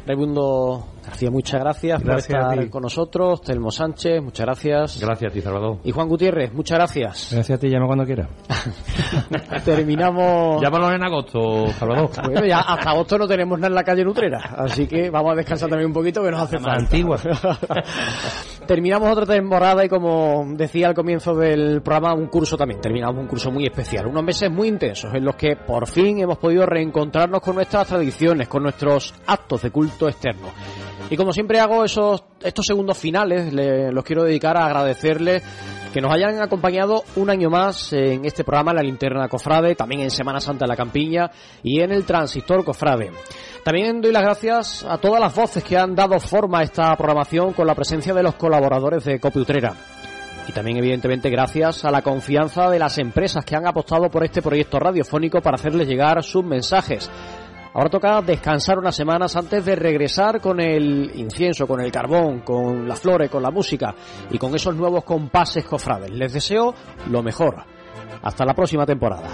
[0.08, 3.42] Raimundo García, muchas gracias, por estar con nosotros.
[3.42, 5.00] Telmo Sánchez, muchas gracias.
[5.00, 5.78] Gracias a ti, Salvador.
[5.84, 7.28] Y Juan Gutiérrez, muchas gracias.
[7.32, 8.28] Gracias a ti, llama cuando quiera.
[9.64, 10.62] Terminamos.
[10.62, 12.10] Llámalo en agosto, Salvador.
[12.28, 15.36] Bueno, ya hasta agosto no tenemos nada en la calle Nutrera, así que vamos a
[15.36, 16.78] descansar también un poquito que nos hace falta.
[16.80, 17.18] antigua.
[18.66, 22.80] Terminamos otra temporada y como decía al comienzo del programa, un curso también.
[22.80, 26.36] Terminamos un curso muy especial, unos meses muy intensos en los que por fin hemos
[26.38, 29.70] podido reencontrarnos con nuestras tradiciones, con nuestros actos de
[30.06, 30.48] externo.
[31.10, 35.42] Y como siempre hago esos, estos segundos finales, los quiero dedicar a agradecerles
[35.92, 40.10] que nos hayan acompañado un año más en este programa, La Linterna Cofrade, también en
[40.10, 41.30] Semana Santa en la Campiña
[41.62, 43.10] y en el Transistor Cofrade.
[43.64, 47.54] También doy las gracias a todas las voces que han dado forma a esta programación
[47.54, 49.74] con la presencia de los colaboradores de Copi Utrera.
[50.46, 54.40] Y también, evidentemente, gracias a la confianza de las empresas que han apostado por este
[54.40, 57.10] proyecto radiofónico para hacerles llegar sus mensajes.
[57.78, 62.88] Ahora toca descansar unas semanas antes de regresar con el incienso, con el carbón, con
[62.88, 63.94] las flores, con la música
[64.32, 66.10] y con esos nuevos compases cofrades.
[66.10, 66.74] Les deseo
[67.08, 67.54] lo mejor.
[68.20, 69.28] Hasta la próxima temporada.